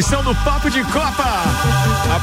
[0.00, 1.29] edição do Papo de Copa.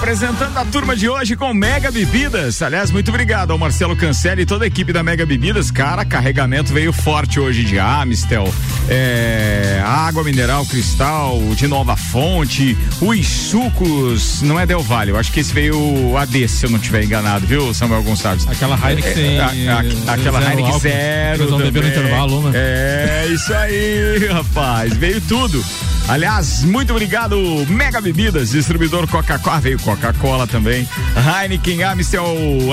[0.08, 2.62] Apresentando a turma de hoje com Mega Bebidas.
[2.62, 5.70] Aliás, muito obrigado ao Marcelo Cancelli e toda a equipe da Mega Bebidas.
[5.70, 8.48] Cara, carregamento veio forte hoje de Amistel,
[8.88, 15.30] é, água mineral cristal de nova fonte, os sucos, não é Del Valle, eu acho
[15.30, 18.48] que esse veio AD, se eu não estiver enganado, viu, Samuel Gonçalves?
[18.48, 19.36] Aquela Heineken.
[19.36, 19.76] É, a,
[20.08, 21.58] a, aquela zero Heineken zero.
[21.58, 22.52] Beber no intervalo, né?
[22.56, 24.96] É, isso aí, rapaz.
[24.96, 25.62] Veio tudo.
[26.08, 32.24] Aliás, muito obrigado, Mega Bebidas, distribuidor Coca-Cola, veio Coca-Cola também, Heineken, Amstel,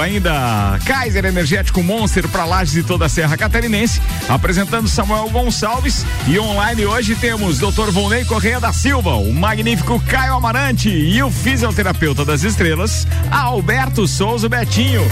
[0.01, 6.39] ainda Kaiser Energético Monster para Lages e toda a Serra Catarinense, apresentando Samuel Gonçalves e
[6.39, 7.91] online hoje temos Dr.
[7.91, 14.49] Volney Correia da Silva, o magnífico Caio Amarante e o fisioterapeuta das estrelas, Alberto Souza
[14.49, 15.03] Betinho.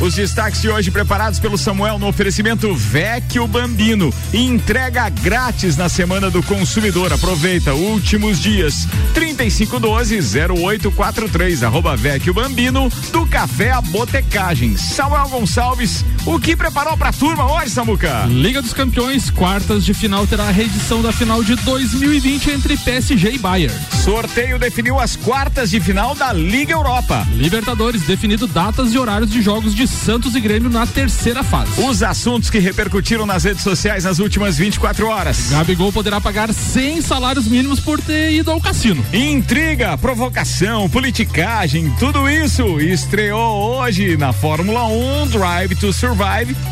[0.00, 6.30] Os destaques de hoje preparados pelo Samuel no oferecimento Vecchio Bambino, entrega grátis na semana
[6.30, 7.12] do consumidor.
[7.12, 8.86] Aproveita últimos dias.
[9.14, 14.76] 3512-0843, arroba Vecchio Bambino, do Café a Botecagem.
[14.76, 18.26] Samuel Gonçalves, o que preparou pra turma hoje, Samuca?
[18.26, 23.32] Liga dos Campeões, quartas de final terá a reedição da final de 2020 entre PSG
[23.32, 23.74] e Bayern.
[24.02, 27.26] Sorteio definiu as quartas de final da Liga Europa.
[27.32, 31.80] Libertadores definido datas e horários de jogos de Santos e Grêmio na terceira fase.
[31.82, 35.50] Os assuntos que repercutiram nas redes sociais nas últimas 24 horas.
[35.50, 39.04] Gabigol poderá pagar 100 salários mínimos mínimos por ter ido ao cassino.
[39.12, 46.17] Intriga, provocação, politicagem, tudo isso estreou hoje na Fórmula 1 Drive to Survive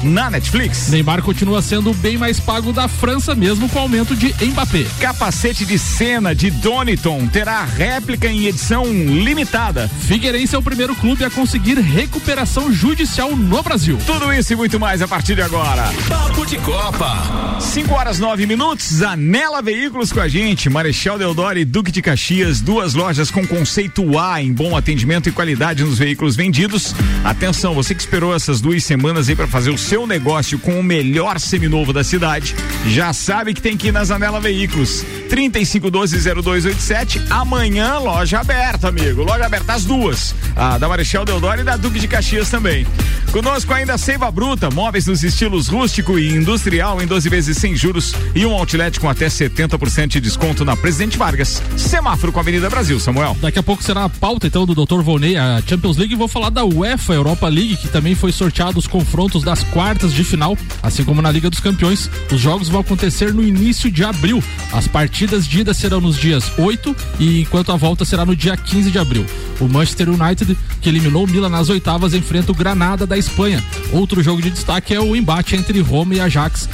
[0.02, 0.88] na Netflix.
[0.88, 4.84] Neymar continua sendo o bem mais pago da França, mesmo com o aumento de Mbappé.
[5.00, 9.88] Capacete de cena de Doniton terá réplica em edição limitada.
[10.00, 13.98] Figueirense é o primeiro clube a conseguir recuperação judicial no Brasil.
[14.04, 15.84] Tudo isso e muito mais a partir de agora.
[16.08, 17.60] Papo de Copa.
[17.60, 20.68] 5 horas 9 minutos, Anela Veículos com a gente.
[20.68, 25.32] Marechal Deodoro e Duque de Caxias, duas lojas com conceito A em bom atendimento e
[25.32, 26.94] qualidade nos veículos vendidos.
[27.24, 30.82] Atenção, você que esperou essas duas semanas aí para fazer o seu negócio com o
[30.82, 35.04] melhor seminovo da cidade, já sabe que tem que ir na Zanela Veículos.
[35.28, 37.20] 3512-0287.
[37.28, 39.22] Amanhã, loja aberta, amigo.
[39.22, 40.34] Loja aberta, as duas.
[40.54, 42.86] A da Marechal Deodoro e da Duque de Caxias também.
[43.32, 47.76] Conosco ainda a Seiva Bruta, móveis nos estilos rústico e industrial em 12 vezes sem
[47.76, 51.62] juros e um outlet com até 70% de desconto na Presidente Vargas.
[51.76, 53.36] Semáforo com a Avenida Brasil, Samuel.
[53.40, 55.02] Daqui a pouco será a pauta então do Dr.
[55.02, 56.14] Volney, a Champions League.
[56.14, 60.22] Vou falar da UEFA Europa League, que também foi sorteado os confrontos das quartas de
[60.22, 62.10] final, assim como na Liga dos Campeões.
[62.30, 64.44] Os jogos vão acontecer no início de abril.
[64.72, 68.54] As partidas de ida serão nos dias 8 e enquanto a volta será no dia
[68.56, 69.24] 15 de abril.
[69.58, 73.64] O Manchester United, que eliminou o Milan nas oitavas, enfrenta o Granada da Espanha.
[73.90, 76.68] Outro jogo de destaque é o embate entre Roma e Ajax,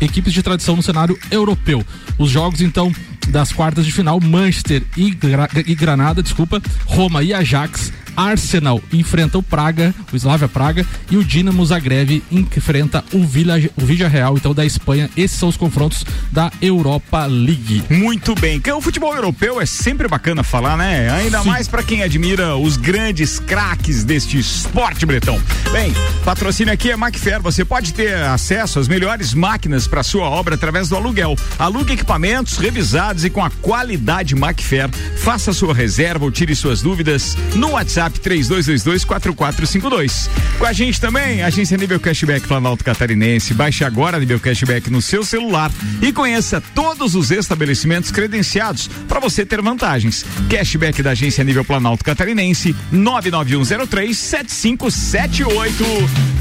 [0.00, 1.82] equipes de tradição no cenário europeu.
[2.18, 2.92] Os jogos então
[3.28, 9.38] das quartas de final, Manchester e, Gra e Granada, desculpa, Roma e Ajax Arsenal enfrenta
[9.38, 14.54] o Praga, o Slavia Praga, e o Dinamo Zagreb enfrenta o Villa, o Real, então
[14.54, 15.10] da Espanha.
[15.16, 17.84] Esses são os confrontos da Europa League.
[17.90, 18.62] Muito bem.
[18.76, 21.10] O futebol europeu é sempre bacana falar, né?
[21.10, 21.48] Ainda Sim.
[21.48, 25.40] mais para quem admira os grandes craques deste esporte bretão.
[25.72, 25.92] Bem,
[26.24, 27.40] patrocínio aqui é Macfair.
[27.42, 31.36] Você pode ter acesso às melhores máquinas para sua obra através do aluguel.
[31.58, 34.88] Alugue equipamentos revisados e com a qualidade Macfair.
[35.18, 40.28] Faça sua reserva ou tire suas dúvidas no WhatsApp WhatsApp 32224452.
[40.58, 43.52] Com a gente também, agência Nível Cashback Planalto Catarinense.
[43.52, 49.44] Baixe agora Nível Cashback no seu celular e conheça todos os estabelecimentos credenciados para você
[49.44, 50.24] ter vantagens.
[50.48, 55.84] Cashback da agência Nível Planalto Catarinense 99103 7578.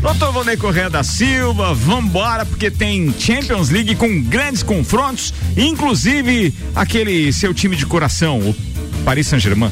[0.02, 7.34] Doutor Vonei Correia da Silva, vambora, porque tem Champions League com grandes confrontos, inclusive aquele
[7.34, 8.56] seu time de coração, o
[9.06, 9.72] Paris Saint-Germain.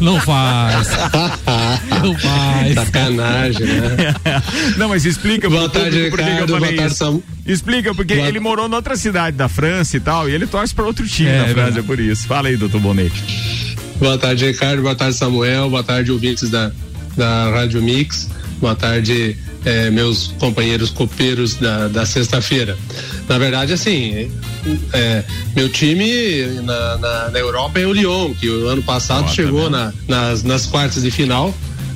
[0.00, 0.88] Não faz.
[2.20, 2.74] Faz.
[2.74, 4.14] Sacanagem, né?
[4.76, 7.22] Não, mas explica boa tarde, por que eu falei isso.
[7.46, 8.28] Explica, porque boa...
[8.28, 11.30] ele morou em outra cidade da França e tal, e ele torce para outro time
[11.30, 12.26] é, da França, é por isso.
[12.26, 13.76] Fala aí, doutor Bonetti.
[13.98, 14.82] Boa tarde, Ricardo.
[14.82, 15.70] Boa tarde, Samuel.
[15.70, 16.72] Boa tarde, ouvintes da,
[17.16, 18.28] da Rádio Mix.
[18.60, 22.76] Boa tarde, é, meus companheiros copeiros da, da sexta-feira.
[23.28, 24.30] Na verdade, assim,
[24.92, 25.24] é,
[25.54, 29.70] meu time na, na, na, Europa é o Lyon, que o ano passado chegou tá
[29.70, 31.54] na, nas, nas quartas de final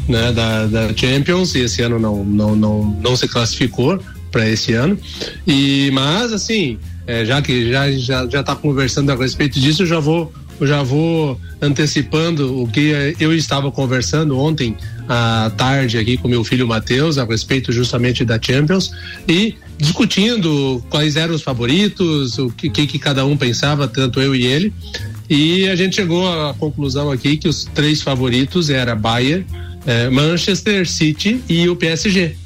[0.09, 4.73] né, da, da Champions e esse ano não, não, não, não se classificou para esse
[4.73, 4.99] ano.
[5.47, 9.87] E, mas, assim, é, já que já já já está conversando a respeito disso, eu
[9.87, 14.77] já vou eu já vou antecipando o que eu estava conversando ontem
[15.09, 18.91] à tarde aqui com meu filho Matheus a respeito justamente da Champions
[19.29, 24.35] e discutindo quais eram os favoritos, o que, que, que cada um pensava, tanto eu
[24.35, 24.73] e ele.
[25.29, 29.45] E a gente chegou à conclusão aqui que os três favoritos era Bayern,
[29.87, 32.37] eh, Manchester City e o PSG.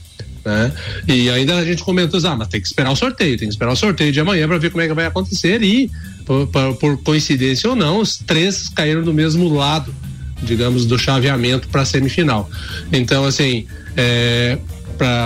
[0.45, 0.73] Né?
[1.07, 3.73] E ainda a gente comentou, ah, mas tem que esperar o sorteio, tem que esperar
[3.73, 5.63] o sorteio de amanhã para ver como é que vai acontecer.
[5.63, 5.91] E,
[6.25, 6.47] por,
[6.77, 9.95] por, coincidência ou não, os três caíram do mesmo lado,
[10.43, 12.49] digamos, do chaveamento para a semifinal.
[12.93, 13.67] Então, assim,
[13.97, 14.59] é,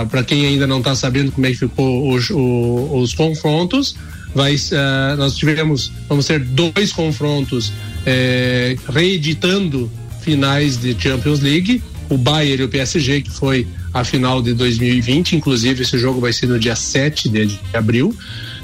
[0.07, 3.95] para quem ainda não está sabendo como é que ficou os, os, os confrontos,
[4.33, 7.73] vai, uh, nós tivemos, vamos ter dois confrontos
[8.05, 9.91] é, reeditando
[10.21, 15.35] finais de Champions League, o Bayern e o PSG, que foi a final de 2020,
[15.35, 18.15] inclusive esse jogo vai ser no dia 7 de, de abril.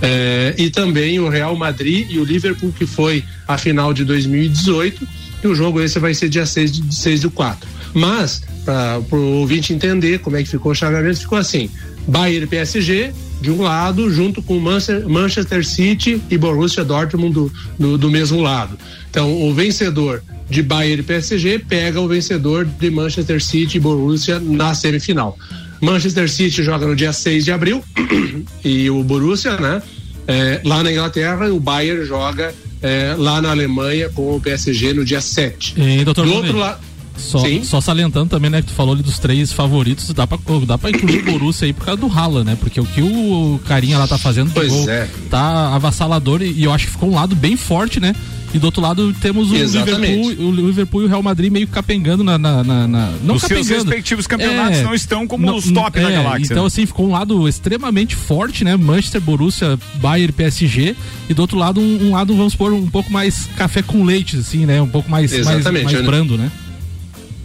[0.02, 5.08] É, e também o Real Madrid e o Liverpool, que foi a final de 2018,
[5.44, 7.68] e o jogo esse vai ser dia 6 de, 6 do 4.
[7.93, 11.69] Mas, para o ouvinte entender como é que ficou o chaveamento, ficou assim:
[12.07, 17.97] Bayern e PSG, de um lado, junto com Manchester City e Borussia Dortmund do, do,
[17.97, 18.77] do mesmo lado.
[19.09, 24.39] Então, o vencedor de Bayern e PSG pega o vencedor de Manchester City e Borussia
[24.39, 25.38] na semifinal.
[25.81, 27.83] Manchester City joga no dia 6 de abril
[28.63, 29.81] e o Borussia, né?
[30.27, 35.03] É, lá na Inglaterra, o Bayern joga é, lá na Alemanha com o PSG no
[35.03, 35.73] dia 7.
[35.77, 36.79] E, doutor do outro lado.
[37.18, 40.78] Só, só, salientando também, né, que tu falou ali dos três favoritos, dá pra, dá
[40.78, 42.58] pra incluir o Borussia aí por causa do Haaland, né?
[42.60, 45.08] Porque o que o carinha lá tá fazendo pois gol, é.
[45.30, 48.16] tá avassalador e, e eu acho que ficou um lado bem forte, né?
[48.54, 52.24] E do outro lado temos o Liverpool, o Liverpool e o Real Madrid meio capengando
[52.24, 52.38] na.
[52.38, 53.66] na, na, na não os capengando.
[53.66, 56.54] seus respectivos campeonatos é, não estão como não, os top é, da galáxia.
[56.54, 58.75] Então, assim, ficou um lado extremamente forte, né?
[58.75, 60.96] Manchester, Borussia, Bayern, PSG.
[61.30, 64.38] E do outro lado, um, um lado, vamos supor, um pouco mais café com leite,
[64.38, 64.81] assim, né?
[64.81, 66.52] Um pouco mais, mais, mais brando, né?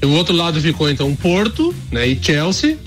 [0.02, 2.78] O outro lado ficou então Porto, né, e Chelsea,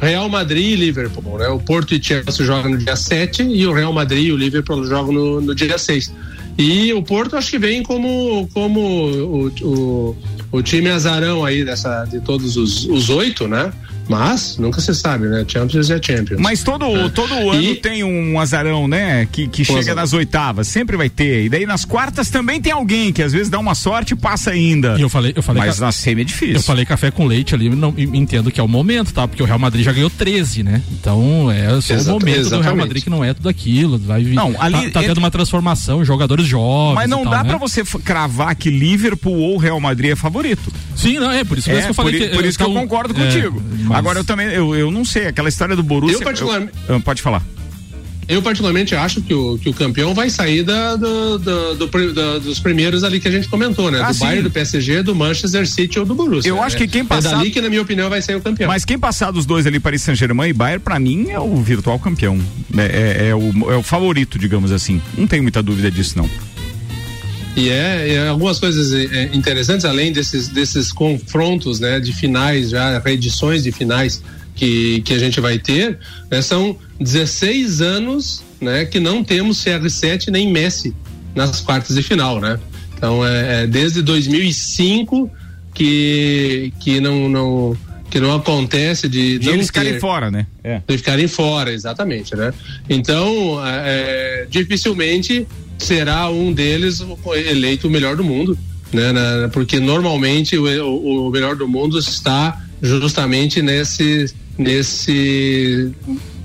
[0.00, 1.48] Real Madrid e Liverpool, né?
[1.48, 4.84] O Porto e Chelsea jogam no dia 7 e o Real Madrid e o Liverpool
[4.84, 6.12] jogam no, no dia 6.
[6.58, 10.16] E o Porto acho que vem como, como o, o,
[10.52, 13.72] o time azarão aí dessa, de todos os oito, né?
[14.08, 15.44] Mas nunca se sabe, né?
[15.46, 16.40] Champions é Champions.
[16.40, 17.08] Mas todo, é.
[17.08, 17.76] todo ano e...
[17.76, 19.26] tem um azarão, né?
[19.30, 21.44] Que, que chega nas oitavas, sempre vai ter.
[21.44, 24.50] E daí nas quartas também tem alguém que às vezes dá uma sorte e passa
[24.50, 24.96] ainda.
[24.98, 25.86] E eu falei, eu falei Mas ca...
[25.86, 26.56] na semi é difícil.
[26.56, 29.26] Eu falei café com leite ali, não entendo que é o momento, tá?
[29.26, 30.82] Porque o Real Madrid já ganhou 13, né?
[30.92, 32.50] Então é só Exato, o momento exatamente.
[32.50, 33.98] do Real Madrid que não é tudo aquilo.
[33.98, 34.34] Vai vir.
[34.34, 36.94] Não, ali tá, tá tendo uma transformação, jogadores jovens.
[36.94, 37.48] Mas não tal, dá né?
[37.50, 40.72] para você cravar que Liverpool ou Real Madrid é favorito.
[40.94, 42.34] Sim, não, é por isso é, que eu falei por, que.
[42.36, 43.62] Por isso que eu concordo é, contigo.
[43.80, 43.95] Mas...
[43.98, 46.18] Agora eu também, eu, eu não sei, aquela história do Borussia.
[46.18, 46.72] Eu particularmente.
[46.88, 47.42] Eu, pode falar.
[48.28, 52.40] Eu particularmente acho que o, que o campeão vai sair da, do, do, do, do
[52.40, 54.00] dos primeiros ali que a gente comentou, né?
[54.02, 54.24] Ah, do sim.
[54.24, 56.48] Bayern, do PSG, do Manchester City ou do Borussia.
[56.48, 57.34] Eu acho que quem passar...
[57.34, 58.66] É dali que, na minha opinião, vai sair o campeão.
[58.66, 62.00] Mas quem passar dos dois ali, Paris Saint-Germain e Bayern, pra mim é o virtual
[62.00, 62.36] campeão.
[62.76, 65.00] É, é, é, o, é o favorito, digamos assim.
[65.16, 66.28] Não tenho muita dúvida disso, não.
[67.56, 72.98] E é, é, algumas coisas é, interessantes, além desses, desses confrontos né, de finais, já
[72.98, 74.22] reedições de finais
[74.54, 75.98] que, que a gente vai ter,
[76.30, 80.94] né, são 16 anos né, que não temos CR7 nem Messi
[81.34, 82.58] nas quartas de final, né?
[82.96, 85.30] Então é, é desde 2005
[85.74, 87.76] que, que não, não
[88.10, 90.46] que não acontece de, de não eles ficarem fora, né?
[90.62, 90.80] É.
[90.86, 92.54] De ficarem fora, exatamente, né?
[92.88, 95.46] Então, é, é dificilmente
[95.78, 97.04] será um deles
[97.46, 98.58] eleito o melhor do mundo,
[98.92, 99.12] né?
[99.52, 104.26] porque normalmente o, o, o melhor do mundo está justamente nesse
[104.58, 105.92] nesse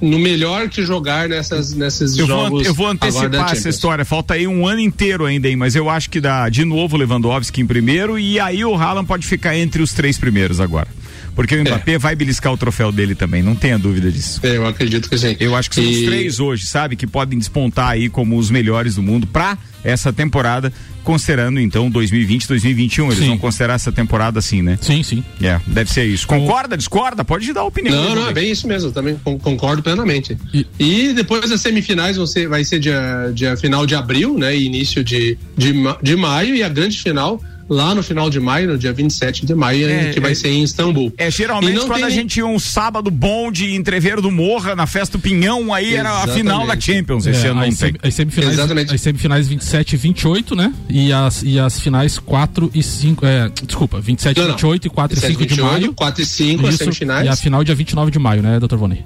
[0.01, 2.50] no melhor que jogar nessas nesses eu jogos.
[2.50, 4.03] Vou, eu vou antecipar essa história.
[4.03, 5.55] Falta aí um ano inteiro ainda, hein?
[5.55, 9.25] Mas eu acho que dá de novo Lewandowski em primeiro e aí o Haaland pode
[9.25, 10.88] ficar entre os três primeiros agora.
[11.35, 11.61] Porque o é.
[11.61, 11.97] Mbappé é.
[11.97, 14.39] vai beliscar o troféu dele também, não tenha dúvida disso.
[14.43, 15.35] É, eu acredito que sim.
[15.39, 15.89] Eu acho que são e...
[15.89, 20.13] os três hoje, sabe, que podem despontar aí como os melhores do mundo para essa
[20.13, 20.71] temporada,
[21.03, 23.05] considerando então 2020, 2021.
[23.07, 23.27] Eles sim.
[23.27, 24.77] vão considerar essa temporada assim, né?
[24.81, 25.23] Sim, sim.
[25.41, 26.27] É, deve ser isso.
[26.27, 27.23] Concorda, discorda?
[27.23, 27.95] Pode dar opinião.
[27.95, 30.38] Não, não, é bem isso mesmo, também concordo plenamente.
[30.53, 34.55] E, e depois das semifinais ser, vai ser dia, dia final de abril, né?
[34.55, 38.77] início de, de, de maio, e a grande final lá no final de maio, no
[38.77, 41.13] dia 27 de maio, é, que vai é, ser em Istambul.
[41.17, 42.03] É, geralmente quando tem...
[42.03, 45.93] a gente tinha um sábado bom de entreveiro do Morra na festa do Pinhão, aí
[45.93, 45.99] Exatamente.
[45.99, 47.25] era a final da Champions.
[47.25, 47.93] Esse é, ano não tem.
[48.03, 48.93] As semifinais, Exatamente.
[48.93, 50.73] as semifinais 27 e 28, né?
[50.89, 53.25] E as, e as finais 4 e 5.
[53.25, 55.93] É, desculpa, 27 e 28 e 4 e 5 28, de maio.
[55.93, 57.25] 4 e 5 as semifinais.
[57.25, 59.01] E a final dia 29 de maio, né, doutor Vone?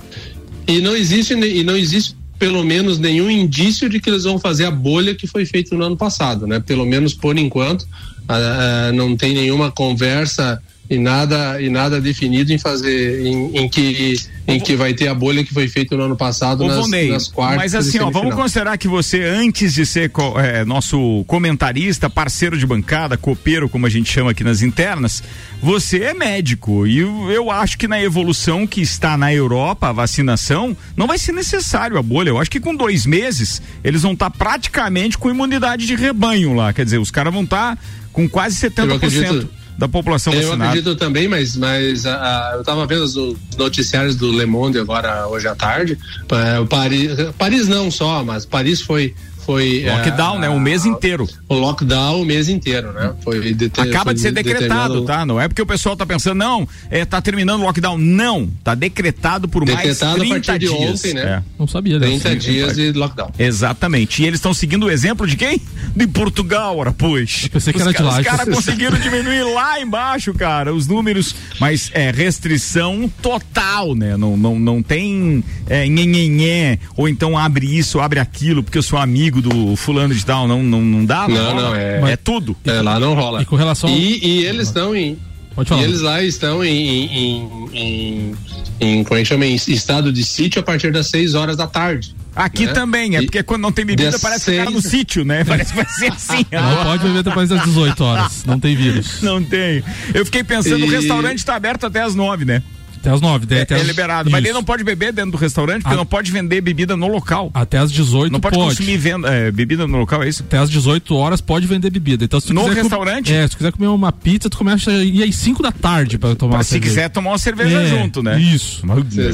[0.67, 4.65] E não existe, e não existe pelo menos nenhum indício de que eles vão fazer
[4.65, 6.60] a bolha que foi feita no ano passado, né?
[6.60, 12.58] Pelo menos por enquanto, uh, não tem nenhuma conversa e nada e nada definido em
[12.58, 14.15] fazer em, em que
[14.48, 17.27] em que vai ter a bolha que foi feita no ano passado nas, Vonei, nas
[17.27, 17.58] quartas.
[17.58, 22.65] Mas assim, ó, vamos considerar que você antes de ser é, nosso comentarista, parceiro de
[22.65, 25.24] bancada, copeiro, como a gente chama aqui nas internas,
[25.62, 29.92] você é médico e eu, eu acho que na evolução que está na Europa a
[29.92, 32.30] vacinação não vai ser necessário a bolha.
[32.30, 36.54] Eu acho que com dois meses eles vão estar tá praticamente com imunidade de rebanho
[36.54, 37.82] lá, quer dizer, os caras vão estar tá
[38.13, 38.89] com quase 70%.
[38.89, 40.63] Eu acredito da população eu vacinada.
[40.63, 43.15] Eu acredito também, mas, mas a, a, eu estava vendo os
[43.58, 45.98] noticiários do Le Monde agora hoje à tarde.
[46.32, 49.13] É, Paris, Paris não só, mas Paris foi
[49.46, 50.50] foi lockdown, é, né?
[50.50, 51.28] O mês inteiro.
[51.48, 53.14] O lockdown o mês inteiro, né?
[53.24, 55.25] Foi acaba foi de ser decretado, tá?
[55.25, 58.75] Não é porque o pessoal tá pensando não, é tá terminando o lockdown, não, tá
[58.75, 60.74] decretado por decretado mais 30 dias.
[60.74, 61.22] Ontem, né?
[61.22, 61.44] É.
[61.58, 62.00] Não sabia.
[62.00, 62.36] 30 né?
[62.36, 63.32] dias de lockdown.
[63.38, 64.22] Exatamente.
[64.22, 65.62] E eles estão seguindo o exemplo de quem?
[65.96, 67.44] De Portugal, ora pois.
[67.46, 68.20] Eu pensei que os era de lá.
[68.20, 74.18] Os caras conseguiram diminuir lá embaixo, cara, os números, mas é restrição total, né?
[74.18, 79.00] Não não, não tem é, nhenhenhé, ou então abre isso, abre aquilo, porque eu sou
[79.00, 81.27] amigo amigo do fulano de tal, não, não, não dá?
[81.27, 82.56] Não, não, não é, é tudo.
[82.63, 83.42] É, lá não rola.
[83.42, 85.18] E com relação E, e eles estão em
[85.54, 85.82] Pode falar.
[85.82, 88.36] E eles lá estão em, em, em,
[88.80, 89.46] em, como é que chama?
[89.46, 92.13] em estado de sítio a partir das 6 horas da tarde.
[92.36, 92.74] Aqui né?
[92.74, 94.60] também, é porque quando não tem bebida parece seis...
[94.60, 95.46] ficar no sítio, né?
[95.48, 96.46] Parece que vai ser assim.
[96.51, 99.22] Não pode beber depois das 18 horas, não tem vírus.
[99.22, 99.82] Não tem.
[100.13, 100.84] Eu fiquei pensando, e...
[100.84, 102.62] o restaurante está aberto até as 9, né?
[103.05, 103.45] Até as nove.
[103.55, 103.88] É, até é, as...
[103.88, 104.29] liberado.
[104.29, 104.31] Isso.
[104.31, 105.97] Mas ele não pode beber dentro do restaurante, porque a...
[105.97, 107.51] não pode vender bebida no local.
[107.53, 108.69] Até as 18 Não pode, pode.
[108.69, 110.43] consumir venda, é, bebida no local, é isso?
[110.43, 112.25] Até as 18 horas pode vender bebida.
[112.25, 113.31] Então, se no restaurante?
[113.31, 113.38] Com...
[113.38, 116.17] É, se tu quiser comer uma pizza, tu começa a ir às 5 da tarde
[116.17, 116.93] para tomar Mas se cerveja.
[116.93, 118.39] quiser tomar uma cerveja é, junto, né?
[118.39, 118.81] Isso.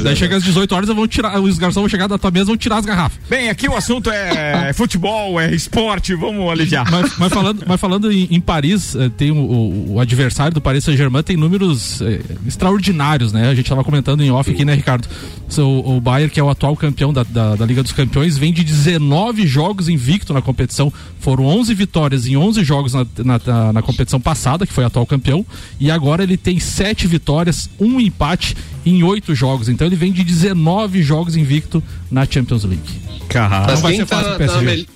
[0.04, 2.48] Daí chega às 18 horas, vão tirar, os garçons vão chegar da tua mesa e
[2.48, 3.20] vão tirar as garrafas.
[3.30, 6.90] Bem, aqui o assunto é futebol, é esporte, vamos aliviar.
[6.92, 10.62] Mas, mas falando, mas falando em, em Paris, eh, tem o, o, o, adversário do
[10.62, 13.50] Paris Saint-Germain tem números eh, extraordinários, né?
[13.50, 15.08] A gente estava comentando em off aqui, né, Ricardo?
[15.58, 18.52] O, o Bayern, que é o atual campeão da, da, da, Liga dos Campeões, vem
[18.52, 20.92] de 19 jogos invicto na competição.
[21.20, 25.46] Foram 11 vitórias em 11 jogos na, na, na competição passada, que foi atual campeão.
[25.80, 29.70] E agora ele tem 7 vitórias, um empate em 8 jogos.
[29.70, 33.02] Então ele vem de 19 jogos invicto na Champions League.
[33.28, 33.68] Caramba.
[33.68, 34.92] Mas vai ser tá fácil tá, tá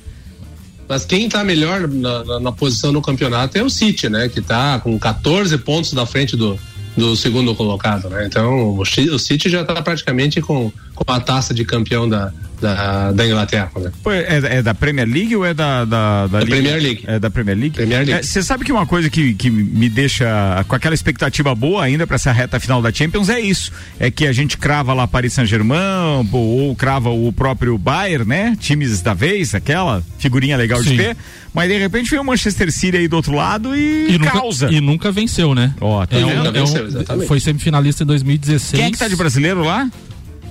[0.87, 4.29] mas quem está melhor na, na, na, posição no campeonato é o City, né?
[4.29, 6.59] Que está com 14 pontos na frente do,
[6.95, 8.25] do segundo colocado, né?
[8.25, 8.85] Então o,
[9.19, 13.91] City já está praticamente com, com a taça de campeão da, da, da Inglaterra, né?
[14.05, 17.03] É, é, da Premier League ou é da da, da, da Premier League?
[17.05, 17.75] É da Premier League.
[17.75, 18.25] Premier League.
[18.25, 20.25] Você é, sabe que uma coisa que, que me deixa
[20.67, 24.25] com aquela expectativa boa ainda para essa reta final da Champions é isso, é que
[24.25, 28.57] a gente crava lá Paris Saint-Germain ou, ou crava o próprio Bayern, né?
[28.59, 30.91] Times da vez, aquela figurinha legal Sim.
[30.91, 31.17] de ter
[31.53, 34.65] mas de repente veio o Manchester City aí do outro lado e, e causa.
[34.65, 35.73] Nunca, e nunca venceu, né?
[35.79, 38.71] Ó, oh, tá é, um, é um, foi semifinalista em 2016.
[38.73, 39.89] Quem é que tá de brasileiro lá?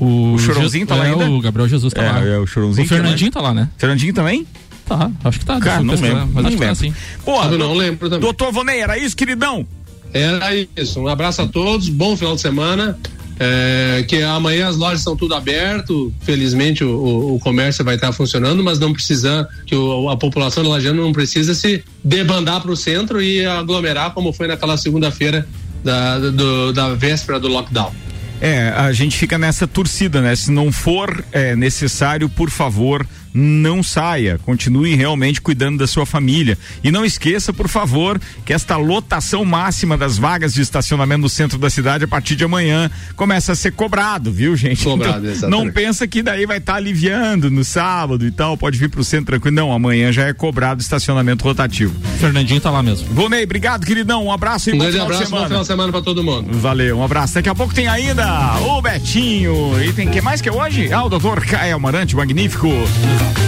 [0.00, 1.30] O, o Chorãozinho tá lá é, ainda?
[1.30, 2.20] O Gabriel Jesus tá é, lá.
[2.20, 2.84] É, o Chorãozinho.
[2.84, 3.68] O Fernandinho tá lá, né?
[3.76, 4.46] Fernandinho também?
[4.86, 5.58] Tá, acho que tá.
[5.60, 6.28] Cara, não lembro.
[6.32, 6.58] Mas não acho lembro.
[6.58, 6.94] que tá assim.
[7.24, 8.20] Pô, eu não lembro também.
[8.20, 9.66] Doutor Vonei, era isso, queridão?
[10.12, 11.00] Era isso.
[11.00, 12.98] Um abraço a todos, bom final de semana.
[13.38, 18.12] É, que amanhã as lojas estão tudo aberto, felizmente o, o, o comércio vai estar
[18.12, 22.76] funcionando, mas não precisa que o, a população lajana não precisa se debandar para o
[22.76, 25.48] centro e aglomerar como foi naquela segunda-feira
[25.82, 27.92] da, do, da véspera do lockdown.
[28.40, 30.34] É, a gente fica nessa torcida, né?
[30.36, 36.56] Se não for é, necessário, por favor, não saia, continue realmente cuidando da sua família.
[36.84, 41.58] E não esqueça, por favor, que esta lotação máxima das vagas de estacionamento no centro
[41.58, 44.84] da cidade a partir de amanhã começa a ser cobrado, viu, gente?
[44.84, 48.78] Cobrado, então, não pensa que daí vai estar tá aliviando no sábado e tal, pode
[48.78, 49.56] vir para o centro tranquilo.
[49.56, 51.94] Não, amanhã já é cobrado estacionamento rotativo.
[52.18, 53.08] Fernandinho tá lá mesmo.
[53.12, 54.24] Vonei, obrigado, queridão.
[54.24, 56.48] Um abraço e um bom grande abraço, bom final de semana para todo mundo.
[56.52, 57.34] Valeu, um abraço.
[57.34, 59.82] Daqui a pouco tem ainda o Betinho.
[59.82, 60.92] E tem que mais que é hoje?
[60.92, 62.68] Ah, o doutor Caio Amarante, magnífico.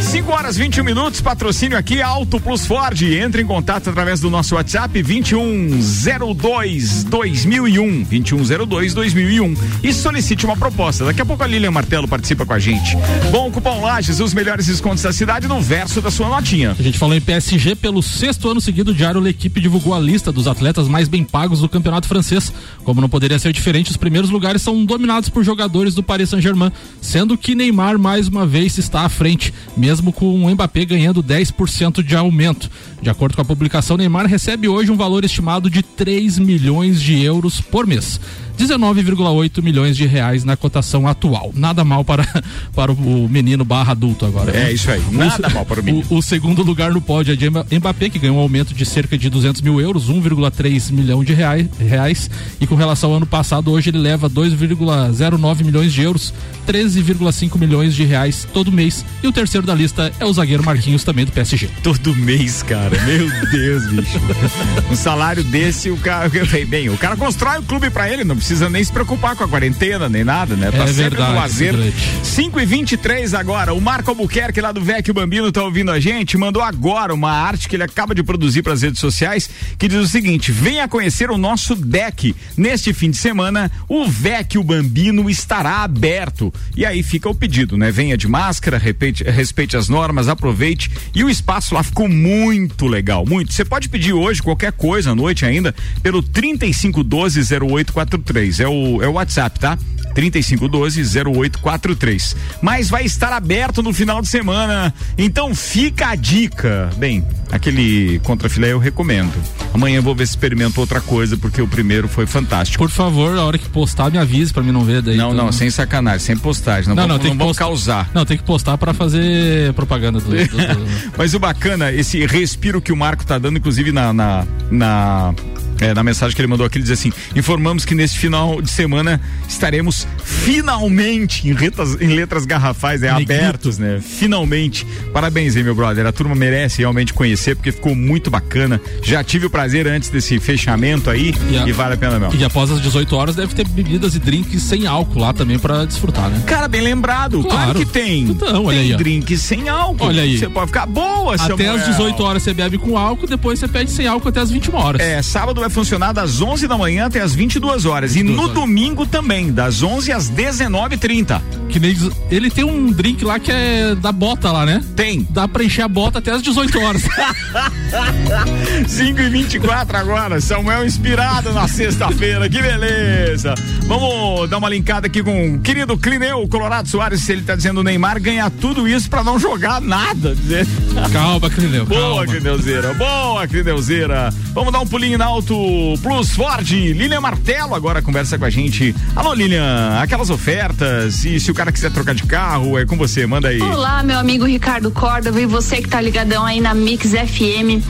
[0.02, 3.00] 5 horas 21 minutos, patrocínio aqui Auto Plus Ford.
[3.02, 11.04] Entre em contato através do nosso WhatsApp 2102 2001 2102 2001 e solicite uma proposta.
[11.04, 12.96] Daqui a pouco a Lilian Martelo participa com a gente.
[13.30, 16.74] Bom, cupom Lages, os melhores descontos da cidade no verso da sua notinha.
[16.78, 20.32] A gente falou em PSG pelo sexto ano seguido, o Diário L'Equipe divulgou a lista
[20.32, 22.52] dos atletas mais bem pagos do campeonato francês.
[22.84, 26.72] Como não poderia ser diferente, os primeiros lugares são dominados por jogadores do Paris Saint-Germain,
[27.00, 32.02] sendo que Neymar mais uma vez está à frente, mesmo com o Mbappé ganhando 10%
[32.02, 32.70] de aumento.
[33.00, 37.22] De acordo com a publicação, Neymar recebe hoje um valor estimado de 3 milhões de
[37.22, 38.20] euros por mês.
[38.56, 41.52] 19,8 milhões de reais na cotação atual.
[41.54, 42.26] Nada mal para,
[42.74, 44.52] para o menino barra adulto agora.
[44.52, 44.70] Né?
[44.70, 46.06] É isso aí, nada o, mal para o menino.
[46.10, 49.16] O, o, segundo lugar no pódio é de Mbappé, que ganhou um aumento de cerca
[49.16, 53.70] de 200 mil euros, 1,3 milhão de reais, reais, e com relação ao ano passado,
[53.70, 56.32] hoje ele leva 2,09 milhões de euros,
[56.66, 59.04] 13,5 milhões de reais todo mês.
[59.22, 61.68] E o terceiro da lista é o zagueiro Marquinhos, também do PSG.
[61.82, 64.18] Todo mês, cara, meu Deus, bicho.
[64.90, 66.30] um salário desse, o cara,
[66.68, 69.48] bem, o cara constrói o clube para ele, não precisa nem se preocupar com a
[69.48, 70.70] quarentena, nem nada, né?
[70.70, 71.74] Tá é sempre verdade, no lazer.
[72.22, 73.74] 5 e 23 agora.
[73.74, 76.36] O Marco Albuquerque, lá do Vecchio Bambino, tá ouvindo a gente.
[76.36, 79.48] Mandou agora uma arte que ele acaba de produzir para as redes sociais
[79.78, 82.34] que diz o seguinte: venha conhecer o nosso deck.
[82.56, 86.52] Neste fim de semana, o Vecchio Bambino estará aberto.
[86.76, 87.90] E aí fica o pedido, né?
[87.90, 90.90] Venha de máscara, respeite, respeite as normas, aproveite.
[91.14, 93.52] E o espaço lá ficou muito legal, muito.
[93.52, 98.35] Você pode pedir hoje qualquer coisa à noite ainda pelo 3512 0843.
[98.60, 99.78] É o, é o WhatsApp, tá?
[100.14, 102.36] 3512-0843.
[102.62, 104.94] Mas vai estar aberto no final de semana.
[105.18, 106.90] Então fica a dica.
[106.96, 109.32] Bem, aquele contrafilé eu recomendo.
[109.72, 112.82] Amanhã eu vou ver se experimento outra coisa, porque o primeiro foi fantástico.
[112.82, 115.16] Por favor, a hora que postar, me avise pra mim não ver daí.
[115.16, 115.46] Não, então...
[115.46, 116.88] não, sem sacanagem, sem postagem.
[116.88, 118.10] Não, não, vamos, não, tem não que vamos causar.
[118.14, 120.86] Não, tem que postar para fazer propaganda do, do, do...
[121.16, 125.34] Mas o bacana, esse respiro que o Marco tá dando, inclusive na, na, na
[125.80, 128.70] é, na mensagem que ele mandou aqui, ele diz assim: informamos que neste final de
[128.70, 134.00] semana estaremos finalmente em letras, em letras garrafais, é, abertos, né?
[134.00, 134.86] Finalmente.
[135.12, 136.06] Parabéns aí, meu brother.
[136.06, 138.80] A turma merece realmente conhecer, porque ficou muito bacana.
[139.02, 142.40] Já tive o prazer antes desse fechamento aí e, a, e vale a pena mesmo.
[142.40, 145.84] E após as 18 horas deve ter bebidas e drinks sem álcool lá também para
[145.84, 146.42] desfrutar, né?
[146.46, 147.42] Cara, bem lembrado.
[147.42, 148.22] Claro, claro que tem.
[148.22, 148.96] Então, olha tem aí.
[148.96, 150.06] drinks sem álcool.
[150.06, 150.38] Olha aí.
[150.38, 153.90] Você pode ficar boa, Até às 18 horas você bebe com álcool, depois você pede
[153.90, 155.00] sem álcool até as 21 horas.
[155.00, 158.14] É, sábado vai funcionar das 11 da manhã até as 22 horas.
[158.14, 158.54] 22 e no horas.
[158.54, 161.40] domingo também, das 11 às 19h30.
[161.68, 161.96] Que nem,
[162.30, 164.82] ele tem um drink lá que é da bota lá, né?
[164.94, 165.26] Tem.
[165.30, 167.02] Dá pra encher a bota até as 18 horas.
[168.86, 170.40] 5 e 24 agora.
[170.40, 172.48] Samuel inspirado na sexta-feira.
[172.48, 173.54] Que beleza.
[173.86, 177.22] Vamos dar uma linkada aqui com o querido Clineu, Colorado Soares.
[177.22, 180.36] Se ele tá dizendo o Neymar ganhar tudo isso pra não jogar nada.
[181.12, 181.86] Calma, Clineu.
[181.86, 182.94] Boa, Clineuzeira.
[182.94, 184.32] Boa, Clineuzeira.
[184.52, 185.54] Vamos dar um pulinho na Auto
[186.02, 186.70] Plus Ford.
[186.70, 188.94] Lilian Martelo agora conversa com a gente.
[189.14, 193.26] Alô, Lilian, aquelas ofertas e se o cara quiser trocar de carro, é com você,
[193.26, 193.60] manda aí.
[193.60, 197.82] Olá, meu amigo Ricardo Córdova e você que tá ligadão aí na Mix FM.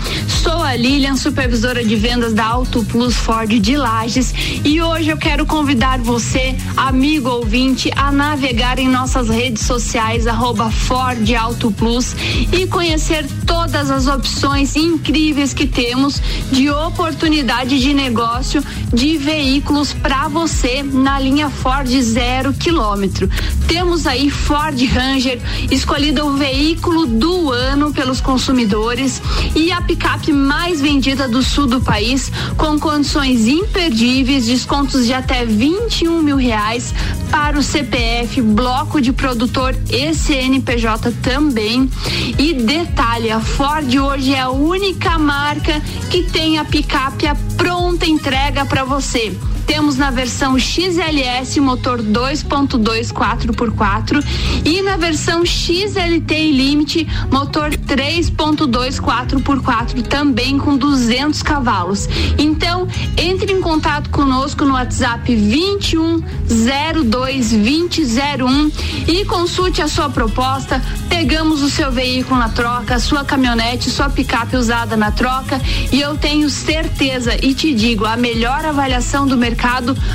[0.42, 4.32] Sou a Lilian, supervisora de vendas da Auto Plus Ford de Lages
[4.64, 10.70] e hoje eu quero convidar você, amigo ouvinte, a navegar em nossas redes sociais, arroba
[10.70, 12.14] Ford Auto Plus
[12.52, 16.20] e conhecer todas as opções incríveis que temos
[16.52, 18.62] de oportunidade de negócio
[18.92, 23.28] de veículos para você na linha Ford zero quilômetro.
[23.66, 29.15] Temos aí Ford Ranger, escolhida o veículo do ano pelos consumidores
[29.54, 35.44] e a picape mais vendida do sul do país, com condições imperdíveis, descontos de até
[35.44, 36.94] 21 mil reais
[37.30, 41.90] para o CPF, bloco de produtor e CNPJ também.
[42.38, 47.26] E detalhe, a Ford hoje é a única marca que tem a picape
[47.56, 49.36] pronta entrega para você.
[49.66, 54.24] Temos na versão XLS motor 2.2 4x4
[54.64, 62.08] e na versão XLT Limite motor 3.2 4x4 também com 200 cavalos.
[62.38, 66.22] Então, entre em contato conosco no WhatsApp 21
[67.04, 68.72] 02 2001
[69.08, 70.80] e consulte a sua proposta.
[71.08, 76.16] Pegamos o seu veículo na troca, sua caminhonete, sua picape usada na troca e eu
[76.16, 79.55] tenho certeza e te digo, a melhor avaliação do mercado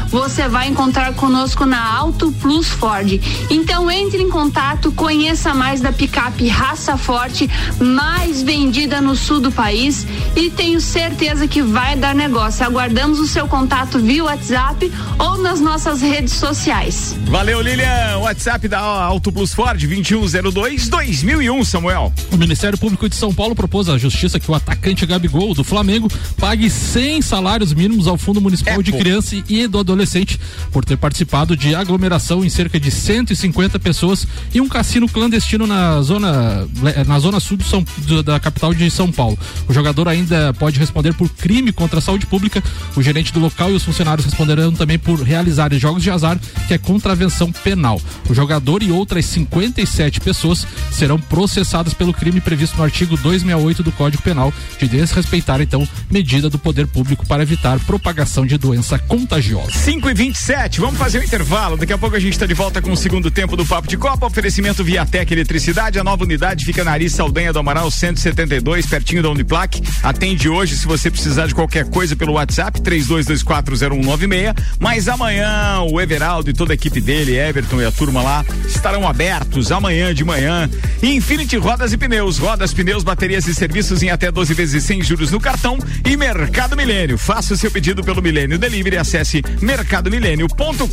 [0.10, 3.20] você vai encontrar conosco na Auto Plus Ford.
[3.50, 7.50] Então entre em contato, conheça mais da picape raça forte,
[7.80, 12.66] mais vendida no sul do país e tenho certeza que vai dar negócio.
[12.66, 17.16] Aguardamos o seu contato via WhatsApp ou nas nossas redes sociais.
[17.26, 18.20] Valeu, Lilian.
[18.20, 22.14] WhatsApp da Auto Plus Ford 2102 2001, Samuel.
[22.32, 26.08] O Ministério Público de São Paulo propôs à Justiça que o atacante Gabigol do Flamengo
[26.38, 28.98] pague 100 salários mínimos ao Fundo Municipal é, de pô.
[29.48, 30.40] E do Adolescente
[30.72, 36.02] por ter participado de aglomeração em cerca de 150 pessoas em um cassino clandestino na
[36.02, 36.68] zona
[37.08, 37.86] na zona sul São,
[38.24, 39.38] da capital de São Paulo.
[39.68, 42.64] O jogador ainda pode responder por crime contra a saúde pública.
[42.96, 46.74] O gerente do local e os funcionários responderão também por realizar jogos de azar, que
[46.74, 48.02] é contravenção penal.
[48.30, 53.92] O jogador e outras 57 pessoas serão processadas pelo crime previsto no artigo 268 do
[53.92, 59.21] Código Penal de desrespeitar então medida do poder público para evitar propagação de doença com
[59.22, 59.72] contagiosa.
[59.72, 61.78] 5 e 27 vamos fazer um intervalo.
[61.78, 63.98] Daqui a pouco a gente está de volta com o segundo tempo do Papo de
[63.98, 64.26] Copa.
[64.26, 66.00] Oferecimento Viatec Eletricidade.
[66.00, 69.82] A nova unidade fica na Ari Saldanha do Amaral 172, pertinho da Uniplac.
[70.02, 74.56] Atende hoje se você precisar de qualquer coisa pelo WhatsApp 32240196.
[74.80, 79.08] Mas amanhã o Everaldo e toda a equipe dele, Everton e a turma lá, estarão
[79.08, 80.70] abertos amanhã de manhã.
[81.04, 82.38] Infinity Rodas e Pneus.
[82.38, 85.78] Rodas, pneus, baterias e serviços em até 12 vezes sem juros no cartão.
[86.06, 87.18] E Mercado Milênio.
[87.18, 88.98] Faça o seu pedido pelo Milênio Delivery.
[89.12, 90.86] Acesse mercadomilênio.com.br.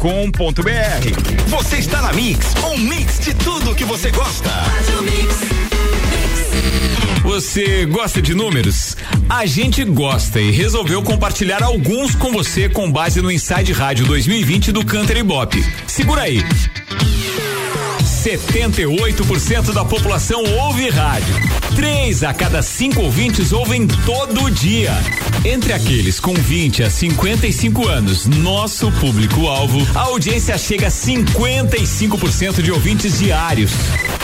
[1.46, 4.50] Você está na Mix, um mix de tudo que você gosta.
[7.22, 8.96] Você gosta de números?
[9.28, 14.72] A gente gosta e resolveu compartilhar alguns com você com base no Inside Rádio 2020
[14.72, 15.57] do Canter Bop.
[15.87, 16.42] Segura aí.
[18.02, 21.37] 78% da população ouve rádio.
[21.78, 24.90] Três a cada cinco ouvintes ouvem todo dia.
[25.44, 32.72] Entre aqueles com 20 a 55 anos, nosso público-alvo, a audiência chega a 55% de
[32.72, 33.70] ouvintes diários.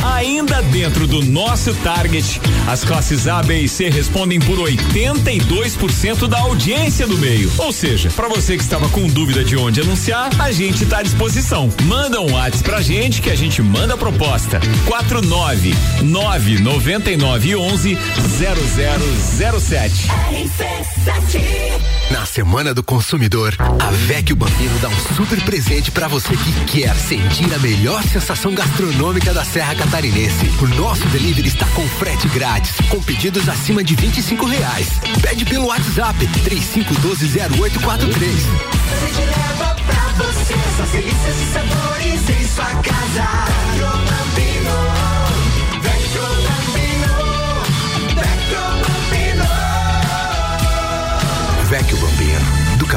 [0.02, 6.40] Ainda dentro do nosso target, as classes A, B e C respondem por 82% da
[6.40, 7.50] audiência do meio.
[7.58, 11.02] Ou seja, para você que estava com dúvida de onde anunciar, a gente está à
[11.02, 11.70] disposição.
[11.84, 14.58] Manda um WhatsApp pra gente que a gente manda a proposta.
[14.86, 15.72] 49
[17.44, 17.98] 999 11
[19.60, 20.08] 0007.
[22.10, 26.94] Na Semana do Consumidor, a Vecchio Bambino dá um super presente para você que quer
[26.94, 30.50] sentir a melhor sensação gastronômica da Serra Catarinense.
[30.62, 34.88] O nosso delivery está com frete grátis, com pedidos acima de 25 reais.
[35.20, 38.24] Pede pelo WhatsApp 35120843.
[38.90, 44.03] A gente leva pra você essas delícias e sabores em sua casa.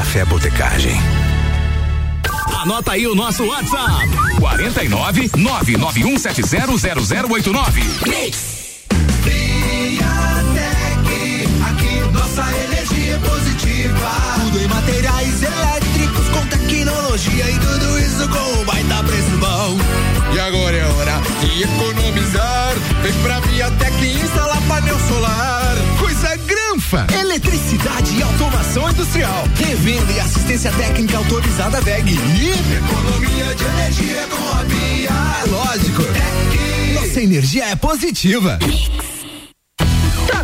[0.08, 0.96] Café Botecagem.
[2.62, 8.08] Anota aí o nosso WhatsApp: 49 991700089.
[8.08, 8.78] Mix.
[11.68, 14.10] aqui nossa energia é positiva.
[14.40, 19.76] Tudo em materiais elétricos com tecnologia e tudo isso com um baita preço bom.
[20.32, 22.74] E agora é hora de economizar.
[23.02, 25.47] Vem pra Viatec instalar painel solar.
[27.20, 29.44] Eletricidade e automação industrial.
[29.56, 32.12] Revenda e assistência técnica autorizada VEG.
[32.12, 35.10] E economia de energia com a Via.
[35.10, 36.02] É lógico.
[36.94, 38.58] Nossa energia é positiva.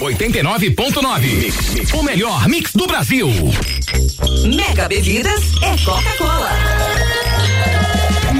[0.00, 1.94] 89.9.
[1.94, 3.28] O melhor mix do Brasil.
[4.44, 7.07] Mega Bebidas é Coca-Cola.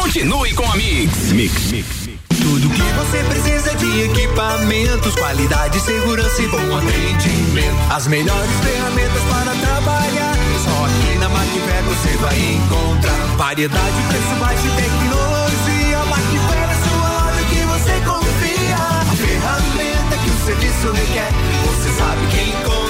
[0.00, 1.30] Continue com a Mix.
[1.32, 2.08] Mix, Mix.
[2.40, 7.76] Tudo que você precisa de equipamentos, qualidade, segurança e bom atendimento.
[7.92, 10.34] As melhores ferramentas para trabalhar.
[10.64, 15.98] Só aqui na Macfer você vai encontrar variedade, preço baixo e tecnologia.
[16.06, 18.76] Macfer é sua loja que você confia.
[18.76, 21.30] A ferramenta que o serviço requer,
[21.66, 22.89] você sabe que encontra.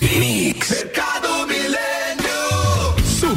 [0.00, 0.70] Mix.
[0.70, 1.28] Mercado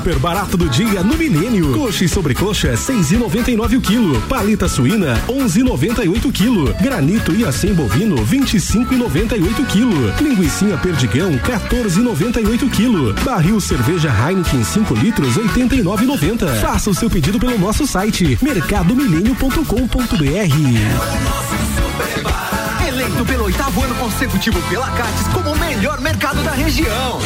[0.01, 1.73] Super barato do dia no Milênio.
[1.73, 4.19] Coxa e sobrecoxa, seis e noventa e nove o quilo.
[4.21, 6.73] Palita suína, onze e noventa e oito quilo.
[6.81, 10.11] Granito e acém bovino, vinte e cinco e noventa e oito quilo.
[10.19, 13.13] Linguiça perdigão, 14 e noventa e oito quilo.
[13.23, 16.47] Barril cerveja Heineken 5 litros, oitenta e nove noventa.
[16.55, 20.25] Faça o seu pedido pelo nosso site mercadomilênio.com.br.
[20.25, 22.40] É o nosso super barato
[22.87, 27.19] eleito pelo oitavo ano consecutivo pela Cates como o melhor mercado da região.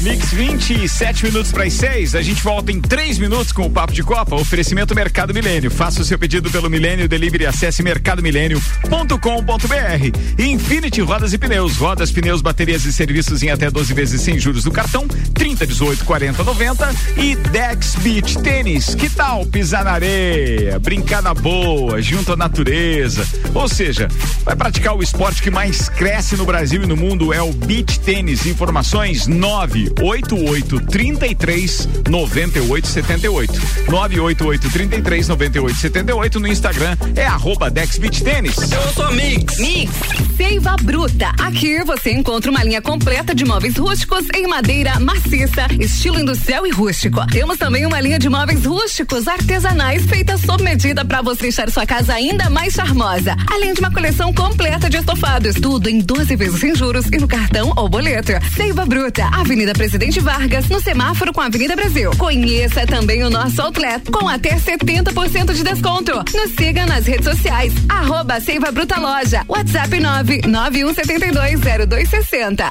[0.00, 2.14] Mix 27 minutos para as 6.
[2.14, 4.36] A gente volta em 3 minutos com o Papo de Copa.
[4.36, 5.70] Oferecimento Mercado Milênio.
[5.70, 7.46] Faça o seu pedido pelo Milênio Delivery.
[7.46, 10.38] Acesse mercadomilênio.com.br.
[10.38, 11.76] Infinity Rodas e Pneus.
[11.76, 15.06] Rodas, pneus, baterias e serviços em até 12 vezes sem juros do cartão.
[15.34, 16.94] 30, 18, 40, 90.
[17.16, 18.94] E Dex Beach Tênis.
[18.94, 23.26] Que tal pisar na areia, brincar na boa, junto à natureza?
[23.54, 24.08] Ou seja,
[24.44, 27.52] vai praticar o esporte esporte que mais cresce no Brasil e no mundo é o
[27.52, 28.46] beach tênis.
[28.46, 33.52] Informações 988 33 98 78.
[33.88, 38.56] 988 33 98 78 no Instagram é arroba Dex Beach Tênis.
[38.70, 39.58] Eu sou Mix.
[39.58, 39.92] Mix.
[40.36, 41.32] Seiva Bruta.
[41.40, 46.70] Aqui você encontra uma linha completa de móveis rústicos em madeira maciça, estilo industrial e
[46.70, 47.26] rústico.
[47.28, 51.86] Temos também uma linha de móveis rústicos artesanais feitas sob medida para você deixar sua
[51.86, 53.34] casa ainda mais charmosa.
[53.50, 57.26] Além de uma coleção completa de estofados, tudo em 12 vezes sem juros e no
[57.26, 58.30] cartão ou boleto.
[58.54, 62.12] Seiva Bruta, Avenida Presidente Vargas, no semáforo com a Avenida Brasil.
[62.16, 66.12] Conheça também o nosso outlet com até 70% de desconto.
[66.34, 72.70] Nos siga nas redes sociais, arroba Seiva Bruta Loja, WhatsApp 991720260.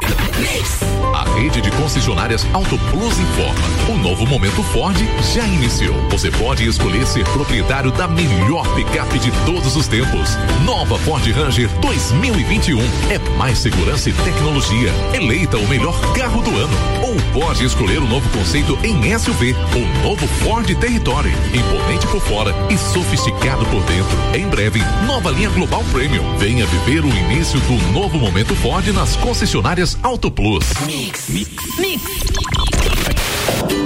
[1.13, 3.65] A rede de concessionárias Auto Plus informa.
[3.89, 4.95] O novo momento Ford
[5.33, 5.95] já iniciou.
[6.09, 10.37] Você pode escolher ser proprietário da melhor picape de todos os tempos.
[10.65, 14.91] Nova Ford Ranger 2000 2021 é mais segurança e tecnologia.
[15.13, 16.73] Eleita o melhor carro do ano.
[17.01, 21.33] Ou pode escolher o novo conceito em SUV, o novo Ford Territory.
[21.53, 24.17] Imponente por fora e sofisticado por dentro.
[24.35, 26.37] Em breve, nova linha Global Premium.
[26.37, 30.65] Venha viver o início do novo momento Ford nas concessionárias Auto Plus.
[30.85, 31.29] Mix.
[31.29, 31.79] Mix.
[31.79, 32.03] Mix.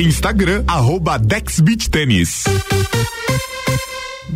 [0.00, 2.44] Instagram, arroba Dex Beach Tênis.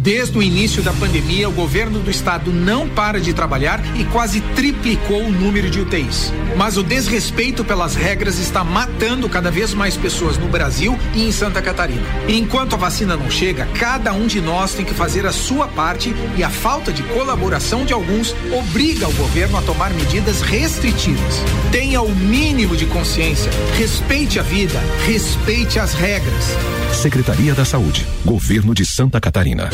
[0.03, 4.41] Desde o início da pandemia, o governo do estado não para de trabalhar e quase
[4.41, 6.33] triplicou o número de UTIs.
[6.57, 11.31] Mas o desrespeito pelas regras está matando cada vez mais pessoas no Brasil e em
[11.31, 12.03] Santa Catarina.
[12.27, 16.13] Enquanto a vacina não chega, cada um de nós tem que fazer a sua parte
[16.37, 21.37] e a falta de colaboração de alguns obriga o governo a tomar medidas restritivas.
[21.71, 26.57] Tenha o mínimo de consciência, respeite a vida, respeite as regras.
[26.93, 29.71] Secretaria da Saúde, Governo de Santa Catarina.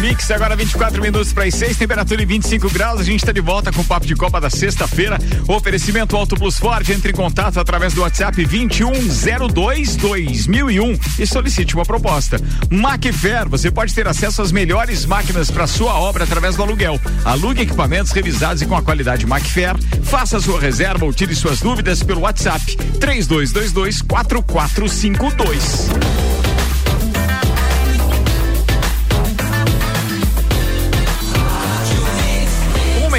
[0.00, 3.00] Mix agora 24 minutos para as 6, temperatura em 25 graus.
[3.00, 5.18] A gente está de volta com o papo de Copa da sexta-feira.
[5.46, 6.88] Oferecimento Auto Plus Ford.
[6.88, 12.40] Entre em contato através do WhatsApp 2102 2001 e solicite uma proposta.
[12.70, 16.98] Macfair, você pode ter acesso às melhores máquinas para sua obra através do aluguel.
[17.24, 19.76] Alugue equipamentos revisados e com a qualidade Macfair.
[20.04, 26.39] Faça sua reserva ou tire suas dúvidas pelo WhatsApp 3222 4452.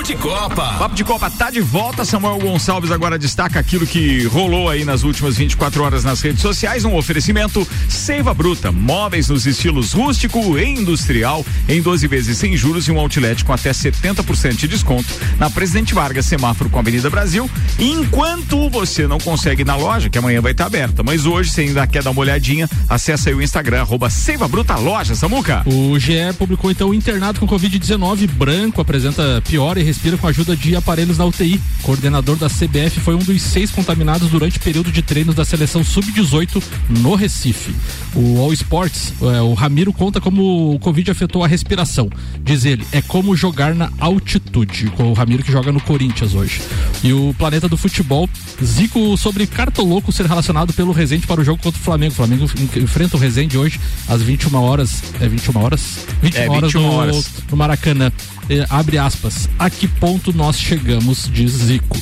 [0.00, 0.74] Papo de Copa.
[0.78, 2.06] Papo de Copa tá de volta.
[2.06, 6.86] Samuel Gonçalves agora destaca aquilo que rolou aí nas últimas 24 horas nas redes sociais.
[6.86, 8.72] Um oferecimento Seiva Bruta.
[8.72, 13.52] Móveis nos estilos rústico e industrial em 12 vezes sem juros e um outlet com
[13.52, 17.50] até 70% de desconto na Presidente Vargas, semáforo com a Avenida Brasil.
[17.78, 21.60] Enquanto você não consegue ir na loja, que amanhã vai estar aberta, mas hoje você
[21.60, 25.62] ainda quer dar uma olhadinha, acessa aí o Instagram, arroba Seiva Bruta Loja, Samuca.
[25.66, 30.30] O GE publicou então o internado com Covid-19 branco apresenta piora e respira com a
[30.30, 31.60] ajuda de aparelhos na UTI.
[31.82, 35.82] Coordenador da CBF foi um dos seis contaminados durante o período de treinos da seleção
[35.82, 37.74] sub-18 no Recife.
[38.14, 42.08] O All Sports, é, o Ramiro conta como o Covid afetou a respiração.
[42.40, 44.90] Diz ele, é como jogar na altitude.
[44.96, 46.62] Com o Ramiro que joga no Corinthians hoje.
[47.02, 48.30] E o Planeta do Futebol,
[48.62, 52.12] Zico sobre Cartoloco ser relacionado pelo Resende para o jogo contra o Flamengo.
[52.12, 52.44] O Flamengo
[52.76, 55.02] enfrenta o Resende hoje às 21 horas.
[55.20, 56.06] É 21 horas?
[56.22, 58.12] 21 é, horas, 21 no, horas no Maracanã.
[58.50, 59.48] É, abre aspas.
[59.56, 61.96] A que ponto nós chegamos, diz Zico.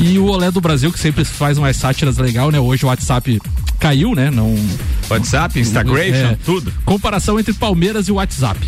[0.00, 2.58] E o Olé do Brasil, que sempre faz umas sátiras legal, né?
[2.58, 3.40] Hoje o WhatsApp
[3.78, 4.28] caiu, né?
[4.28, 4.52] Não.
[5.08, 6.72] WhatsApp, Instagram, é, tudo.
[6.84, 8.58] Comparação entre Palmeiras e WhatsApp.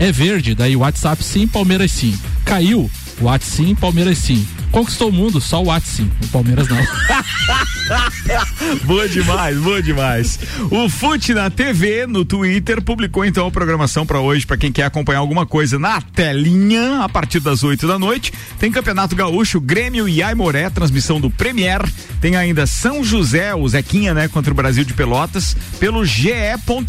[0.00, 2.18] É verde, daí WhatsApp sim, Palmeiras sim.
[2.44, 4.44] Caiu, WhatsApp sim, Palmeiras sim.
[4.70, 6.78] Conquistou o mundo, só o Watson, o Palmeiras não.
[8.84, 10.38] boa demais, boa demais.
[10.70, 14.84] O Fute na TV, no Twitter, publicou então a programação para hoje, para quem quer
[14.84, 18.32] acompanhar alguma coisa na telinha, a partir das 8 da noite.
[18.58, 21.82] Tem Campeonato Gaúcho, Grêmio e Aimoré, transmissão do Premier.
[22.20, 26.30] Tem ainda São José, o Zequinha, né, contra o Brasil de Pelotas, pelo GE.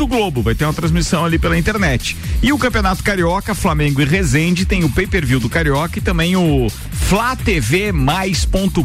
[0.08, 0.42] Globo.
[0.42, 2.18] Vai ter uma transmissão ali pela internet.
[2.42, 6.68] E o Campeonato Carioca, Flamengo e Resende, tem o pay-per-view do Carioca e também o
[7.08, 8.84] Flá TV tvmais.com.br,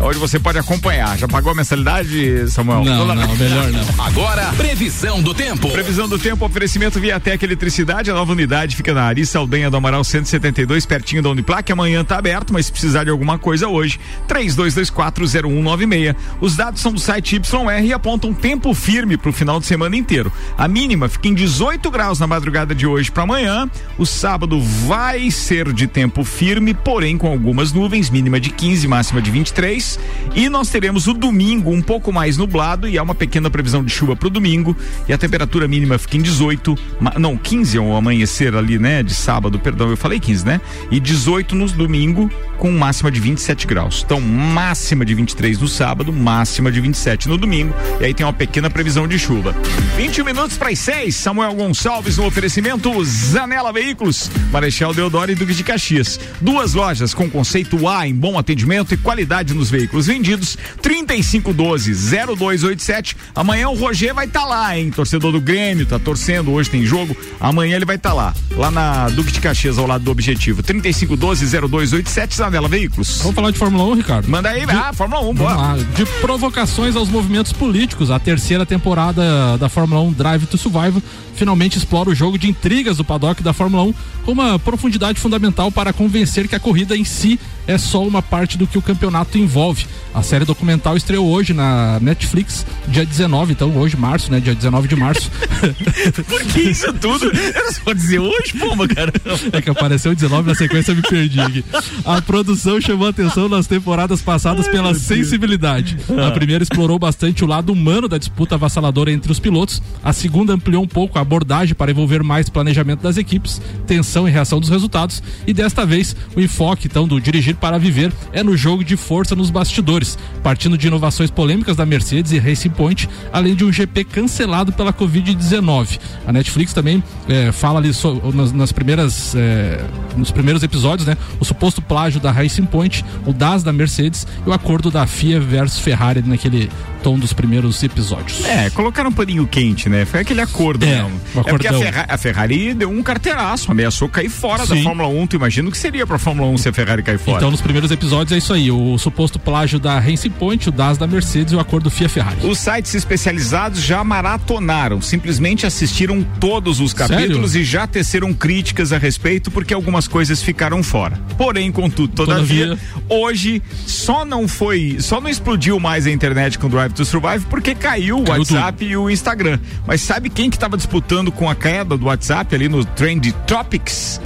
[0.00, 1.16] onde você pode acompanhar.
[1.16, 2.84] Já pagou a mensalidade, Samuel?
[2.84, 3.80] Não, não, melhor não.
[4.04, 5.70] Agora, previsão do tempo.
[5.70, 10.04] Previsão do tempo, oferecimento Viatec Eletricidade, a nova unidade fica na Ari Saldanha do Amaral
[10.04, 11.70] 172, pertinho da Uniplac.
[11.72, 16.14] Amanhã tá aberto, mas se precisar de alguma coisa hoje, 32240196.
[16.40, 19.96] Os dados são do site YR e apontam tempo firme para o final de semana
[19.96, 20.32] inteiro.
[20.58, 23.70] A mínima fica em 18 graus na madrugada de hoje para amanhã.
[23.96, 29.22] O sábado vai ser de tempo firme, porém com algumas nuvens, mínima de 15, máxima
[29.22, 29.98] de 23.
[30.34, 33.90] E nós teremos o domingo um pouco mais nublado e há uma pequena previsão de
[33.90, 34.76] chuva para o domingo.
[35.08, 36.76] E a temperatura mínima fica em 18,
[37.18, 39.02] não, 15 ao amanhecer ali, né?
[39.02, 40.60] De sábado, perdão, eu falei 15, né?
[40.90, 44.02] E 18 no domingo, com máxima de 27 graus.
[44.04, 47.74] Então, máxima de 23 no sábado, máxima de 27 no domingo.
[48.00, 49.54] E aí tem uma pequena previsão de chuva.
[49.96, 51.14] 21 minutos para as 6.
[51.14, 56.20] Samuel Gonçalves no oferecimento Zanela Veículos, Marechal Deodoro e Duque de Caxias.
[56.50, 60.58] Duas lojas com conceito A em bom atendimento e qualidade nos veículos vendidos.
[60.82, 63.14] 3512-0287.
[63.36, 64.90] Amanhã o Roger vai estar tá lá, hein?
[64.90, 66.50] Torcedor do Grêmio, tá torcendo.
[66.50, 67.16] Hoje tem jogo.
[67.38, 68.34] Amanhã ele vai estar tá lá.
[68.56, 70.60] Lá na Duque de Caxias, ao lado do Objetivo.
[70.64, 73.18] 3512-0287, Zanela Veículos.
[73.18, 74.28] Vamos falar de Fórmula 1, Ricardo?
[74.28, 75.54] Manda aí, de, ah, Fórmula 1, boa.
[75.54, 78.10] Lá, de provocações aos movimentos políticos.
[78.10, 81.00] A terceira temporada da Fórmula 1 Drive to Survive
[81.36, 83.94] finalmente explora o jogo de intrigas do paddock da Fórmula 1
[84.26, 88.56] com uma profundidade fundamental para convencer que a corrida em si é só uma parte
[88.56, 89.86] do que o campeonato envolve.
[90.12, 94.40] A série documental estreou hoje na Netflix, dia 19, então hoje, março, né?
[94.40, 95.30] Dia 19 de março.
[96.28, 97.26] Por que isso tudo?
[97.26, 99.12] Eu não vou dizer hoje, pomba, cara.
[99.52, 101.64] É que apareceu 19 na sequência, eu me perdi aqui.
[102.04, 105.96] A produção chamou atenção nas temporadas passadas Ai, pela sensibilidade.
[106.16, 106.30] A ah.
[106.30, 109.82] primeira explorou bastante o lado humano da disputa avassaladora entre os pilotos.
[110.02, 114.30] A segunda ampliou um pouco a abordagem para envolver mais planejamento das equipes, tensão e
[114.30, 115.22] reação dos resultados.
[115.46, 119.36] E desta vez, o enfoque então do dirigir para viver é no jogo de força
[119.36, 119.99] nos bastidores,
[120.42, 124.92] partindo de inovações polêmicas da Mercedes e Racing Point, além de um GP cancelado pela
[124.92, 125.98] Covid-19.
[126.26, 129.84] A Netflix também é, fala ali so, nas, nas, primeiras é,
[130.16, 134.48] nos primeiros episódios, né, o suposto plágio da Racing Point, o DAS da Mercedes e
[134.48, 136.70] o acordo da FIA versus Ferrari naquele
[137.02, 138.44] tom dos primeiros episódios.
[138.44, 140.04] É, colocaram um paninho quente, né?
[140.04, 141.10] Foi aquele acordo, é, né?
[141.36, 144.76] É porque a Ferrari, a Ferrari, deu um carteiraço, ameaçou cair fora Sim.
[144.76, 145.26] da Fórmula 1.
[145.26, 147.38] Tu imagina o que seria pra Fórmula 1 se a Ferrari cair fora?
[147.38, 150.98] Então, nos primeiros episódios é isso aí: o suposto plágio da Racing Point, o DAS
[150.98, 152.46] da Mercedes e o acordo FIA-Ferrari.
[152.46, 157.62] Os sites especializados já maratonaram, simplesmente assistiram todos os capítulos Sério?
[157.62, 161.18] e já teceram críticas a respeito porque algumas coisas ficaram fora.
[161.36, 166.66] Porém, contudo, todavia, todavia, hoje só não foi, só não explodiu mais a internet com
[166.66, 168.90] o Drive to Survive porque caiu o WhatsApp tudo.
[168.90, 169.58] e o Instagram.
[169.86, 174.20] Mas sabe quem que estava disputando com a queda do WhatsApp ali no Trend Topics?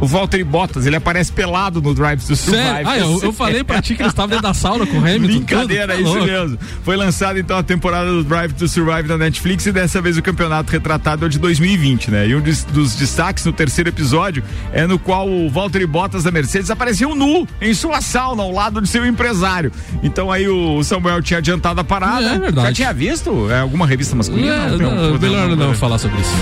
[0.00, 2.84] O Valtteri Bottas, ele aparece pelado no Drive to Survive.
[2.84, 5.26] Ah, eu, eu falei pra ti que ele estava dentro da sauna com o Hamilton.
[5.26, 6.58] Brincadeira, é isso mesmo.
[6.82, 10.22] Foi lançado então a temporada do Drive to Survive na Netflix e dessa vez o
[10.22, 12.28] campeonato retratado é de 2020, né?
[12.28, 16.30] E um dos, dos destaques no terceiro episódio é no qual o Valtteri Bottas da
[16.30, 19.72] Mercedes apareceu nu em sua sauna ao lado de seu empresário.
[20.02, 22.34] Então aí o Samuel tinha adiantado a parada.
[22.34, 22.68] É, verdade.
[22.68, 23.50] Já tinha visto?
[23.50, 24.54] É alguma revista masculina?
[24.54, 26.32] É, não, não, melhor não, não, falar sobre isso.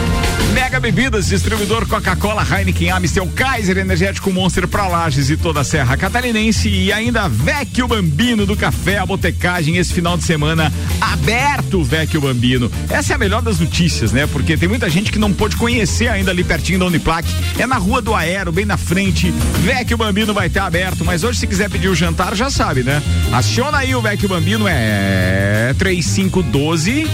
[0.52, 5.96] Mega Bebidas, distribuidor Coca-Cola, Heineken, Amstel, Kaiser Energético Monster para Lages e toda a Serra
[5.96, 10.70] Catarinense e ainda Vecchio Bambino do Café, a botecagem esse final de semana
[11.00, 12.68] aberto Vecchio Bambino.
[12.90, 14.26] Essa é a melhor das notícias, né?
[14.26, 17.26] Porque tem muita gente que não pôde conhecer ainda ali pertinho da Uniplac.
[17.56, 19.30] É na Rua do Aero, bem na frente.
[19.62, 23.00] Vecchio Bambino vai estar aberto, mas hoje se quiser pedir o jantar já sabe, né?
[23.32, 27.06] Aciona aí o Vecchio Bambino é 3512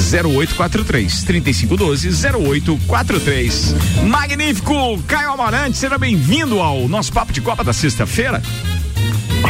[0.00, 3.74] 0843 3512 0843.
[4.08, 4.98] Magnífico!
[5.06, 8.42] Caio Amarante, seja bem-vindo ao nosso Papo de Copa da sexta-feira.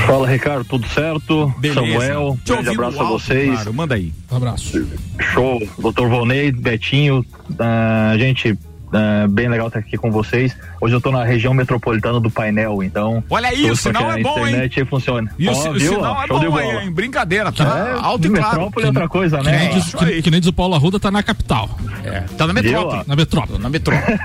[0.06, 1.52] Fala, Ricardo, tudo certo?
[1.58, 1.80] Beleza.
[1.80, 3.50] Samuel, Te grande abraço a alto, vocês.
[3.52, 3.74] claro.
[3.74, 4.12] Manda aí.
[4.30, 4.86] Um abraço.
[5.32, 6.06] Show, Dr.
[6.08, 7.24] Volney, Betinho,
[7.58, 8.56] ah, gente,
[8.92, 10.56] ah, bem legal estar aqui com vocês.
[10.80, 13.22] Hoje eu tô na região metropolitana do painel, então.
[13.30, 15.28] Olha aí, o sinal é bom, a internet aí funcione.
[15.38, 15.94] E o, o viu?
[15.94, 16.62] sinal é show de bom bola.
[16.62, 16.92] aí, hein?
[16.92, 18.46] Brincadeira, tá É, alto e claro.
[18.48, 19.58] metrópole é outra coisa, Que né?
[19.58, 21.70] nem, diz, que, que nem diz o Paulo Arruda, tá na capital.
[22.04, 22.96] É, tá na metrópole.
[22.98, 23.04] Viu?
[23.06, 23.58] Na metrópole.
[23.62, 24.18] Na metrópole.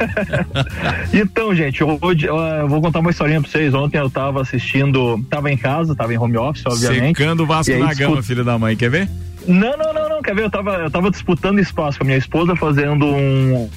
[1.13, 3.73] Então, gente, hoje ah, eu vou contar uma historinha pra vocês.
[3.73, 7.17] Ontem eu tava assistindo, tava em casa, tava em home office, obviamente.
[7.17, 9.09] Secando o Vasco na gama, filho da mãe, quer ver?
[9.47, 10.43] Não, não, não, não, quer ver?
[10.45, 13.69] Eu tava, eu tava disputando espaço com a minha esposa, fazendo um,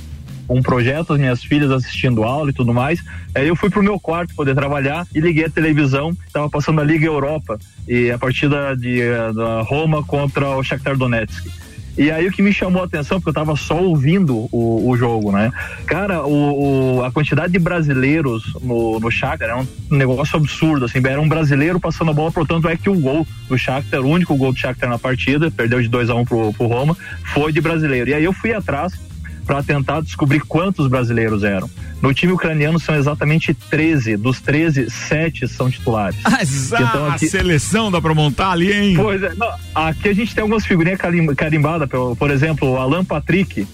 [0.49, 3.03] um projeto, as minhas filhas assistindo aula e tudo mais.
[3.35, 6.85] Aí eu fui pro meu quarto poder trabalhar e liguei a televisão, tava passando a
[6.85, 11.47] Liga Europa e a partida de, eh, da Roma contra o Shakhtar Donetsk.
[11.99, 14.97] E aí o que me chamou a atenção, porque eu tava só ouvindo o, o
[14.97, 15.51] jogo, né?
[15.85, 21.01] Cara, o, o- a quantidade de brasileiros no, no Shakhtar era um negócio absurdo, assim,
[21.05, 24.37] era um brasileiro passando a bola, portanto é que o gol do Shakhtar, o único
[24.37, 26.97] gol do Shakhtar na partida, perdeu de 2 a 1 um pro, pro Roma,
[27.35, 28.11] foi de brasileiro.
[28.11, 28.93] E aí eu fui atrás
[29.49, 31.71] para tentar descobrir quantos brasileiros eram.
[32.03, 36.19] No time ucraniano são exatamente 13, dos 13, 7 são titulares.
[36.23, 38.95] Azar, Então aqui- a seleção dá pra montar ali, hein?
[38.95, 41.89] Pois é, não, aqui a gente tem algumas figurinhas carim- carimbadas,
[42.19, 43.67] por, exemplo, o Alan Patrick,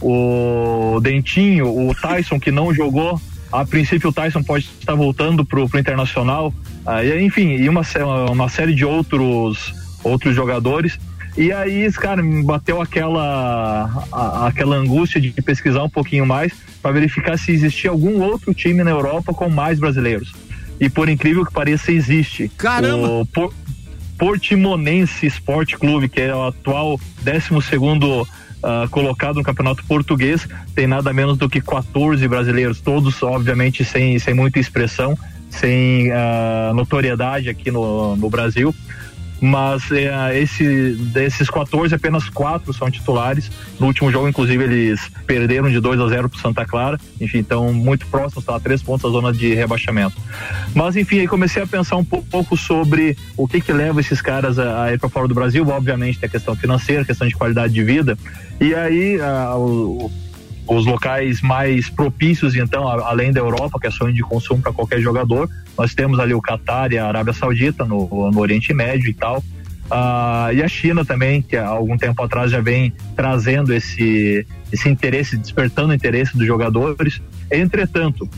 [0.00, 3.20] o Dentinho, o Tyson que não jogou.
[3.52, 6.54] A princípio o Tyson pode estar voltando pro, pro Internacional.
[6.86, 7.82] Ah, e, enfim, e uma,
[8.30, 10.98] uma série de outros, outros jogadores.
[11.36, 16.52] E aí, cara, me bateu aquela, a- aquela angústia de pesquisar um pouquinho mais
[16.82, 20.32] para verificar se existia algum outro time na Europa com mais brasileiros.
[20.78, 22.50] E por incrível que pareça, existe.
[22.56, 23.08] Caramba!
[23.08, 23.52] O Por-
[24.18, 28.26] Portimonense Esporte Clube, que é o atual 12 segundo
[28.62, 34.18] ah, colocado no Campeonato Português, tem nada menos do que 14 brasileiros, todos obviamente sem,
[34.18, 35.18] sem muita expressão,
[35.48, 38.74] sem ah, notoriedade aqui no, no Brasil.
[39.40, 43.50] Mas eh, esse, desses 14, apenas quatro são titulares.
[43.78, 46.98] No último jogo, inclusive, eles perderam de 2 a 0 para Santa Clara.
[47.20, 50.16] Enfim, estão muito próximos, a três pontos da zona de rebaixamento.
[50.74, 54.20] Mas, enfim, aí comecei a pensar um pou- pouco sobre o que que leva esses
[54.20, 55.66] caras a, a ir para fora do Brasil.
[55.66, 58.18] Obviamente, tem a questão financeira, a questão de qualidade de vida.
[58.60, 60.10] E aí, ah, o-
[60.76, 65.00] os locais mais propícios, então, além da Europa, que é sonho de consumo para qualquer
[65.00, 69.14] jogador, nós temos ali o Catar e a Arábia Saudita no, no Oriente Médio e
[69.14, 69.42] tal.
[69.90, 74.88] Ah, e a China também, que há algum tempo atrás já vem trazendo esse, esse
[74.88, 77.20] interesse, despertando o interesse dos jogadores.
[77.50, 78.28] Entretanto,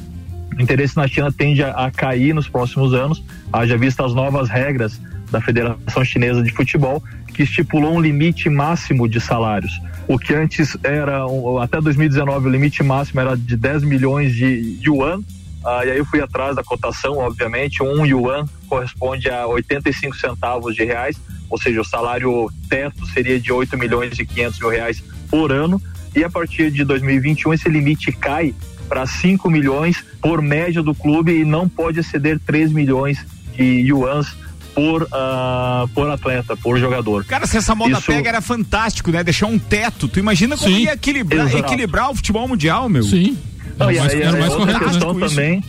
[0.56, 3.22] o interesse na China tende a, a cair nos próximos anos,
[3.52, 4.98] haja vista as novas regras
[5.30, 7.02] da Federação Chinesa de Futebol,
[7.32, 9.80] que estipulou um limite máximo de salários.
[10.06, 11.22] O que antes era,
[11.62, 15.20] até 2019, o limite máximo era de 10 milhões de yuan.
[15.64, 17.82] Ah, e aí eu fui atrás da cotação, obviamente.
[17.82, 23.52] Um yuan corresponde a 85 centavos de reais, ou seja, o salário teto seria de
[23.52, 25.80] 8 milhões e 500 mil reais por ano.
[26.14, 28.54] E a partir de 2021, esse limite cai
[28.88, 33.24] para 5 milhões por média do clube e não pode exceder 3 milhões
[33.54, 34.36] de yuans
[34.74, 37.24] por, ah, por atleta, por jogador.
[37.24, 39.22] Cara, se essa moda Isso- pega era fantástico, né?
[39.22, 40.08] Deixar um teto.
[40.08, 40.82] Tu imagina como Sim.
[40.84, 41.64] ia equilibrar, Exato.
[41.64, 43.02] equilibrar o futebol mundial, meu?
[43.02, 43.36] Sim.
[43.78, 45.28] Não, Era mais, era é mais correto, questão né?
[45.28, 45.64] também.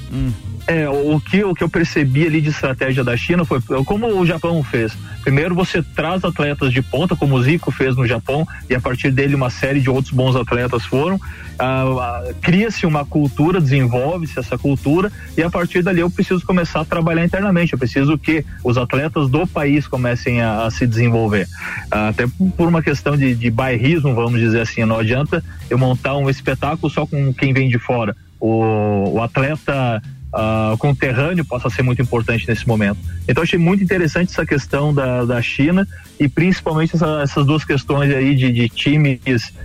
[0.66, 4.26] É, o que, o que eu percebi ali de estratégia da China foi como o
[4.26, 4.93] Japão fez.
[5.22, 9.11] Primeiro você traz atletas de ponta, como o Zico fez no Japão, e a partir
[9.11, 11.20] dele uma série de outros bons atletas foram.
[11.59, 16.82] Ah, ah, Cria-se uma cultura, desenvolve-se essa cultura, e a partir dali eu preciso começar
[16.82, 17.74] a trabalhar internamente.
[17.74, 21.47] Eu preciso que os atletas do país comecem a, a se desenvolver.
[21.91, 24.86] Ah, até por uma questão de, de bairrismo, vamos dizer assim.
[24.86, 28.16] Não adianta eu montar um espetáculo só com quem vem de fora.
[28.39, 30.01] O, o atleta
[30.34, 32.97] ah, conterrâneo possa ser muito importante nesse momento.
[33.27, 35.88] Então achei muito interessante essa questão da, da China
[36.19, 39.19] e principalmente essa- essas duas questões aí de, de times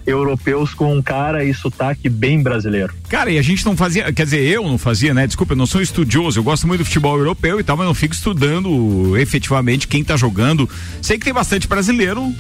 [0.06, 2.94] europeus com cara e sotaque bem brasileiro.
[3.08, 5.26] Cara, e a gente não fazia, quer dizer, eu não fazia, né?
[5.26, 7.94] Desculpa, eu não sou estudioso, eu gosto muito do futebol europeu e tal, mas não
[7.94, 10.68] fico estudando efetivamente quem tá jogando.
[11.02, 12.32] Sei que tem bastante brasileiro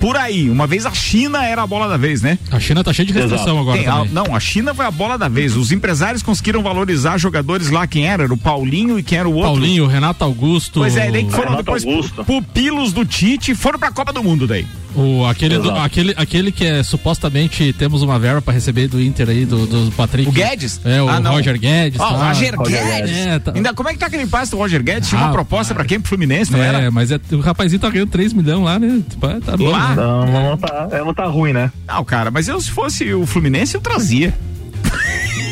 [0.00, 0.48] por aí.
[0.50, 2.38] Uma vez a China era a bola da vez, né?
[2.50, 3.80] A China tá cheia de restrição Exato.
[3.80, 3.92] agora.
[3.92, 5.56] A, não, a China foi a bola da vez.
[5.56, 7.86] Os empresários conseguiram valorizar jogadores lá.
[7.86, 8.24] Quem era?
[8.24, 9.52] Era o Paulinho e quem era o outro?
[9.52, 10.80] Paulinho, Renato Augusto.
[10.80, 12.24] Pois é, daí que foram Renato depois Augusto.
[12.24, 14.66] pupilos do Tite foram pra Copa do Mundo daí.
[14.96, 19.28] O, aquele, do, aquele, aquele que é supostamente temos uma verba para receber do Inter
[19.28, 20.28] aí, do, do Patrick.
[20.28, 20.80] O Guedes?
[20.84, 22.00] É, o ah, Roger Guedes.
[22.00, 22.28] Oh, tá.
[22.28, 23.16] Roger, Roger Guedes.
[23.16, 23.52] É, tá.
[23.54, 25.08] Ainda, como é que tá aquele passe do Roger Guedes?
[25.08, 26.00] Tinha ah, uma proposta para quem?
[26.00, 26.78] Pro Fluminense, não é, era?
[26.82, 29.02] É, mas é, o rapazinho tá ganhando 3 milhões lá, né?
[29.08, 29.68] Tipo, é, tá bom.
[29.68, 29.88] Lá?
[29.90, 29.96] Né?
[29.96, 31.70] Não, não tá, não tá ruim, né?
[31.86, 34.32] Não, cara, mas eu se fosse o Fluminense eu trazia.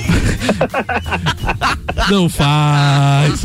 [2.11, 3.43] Não faz.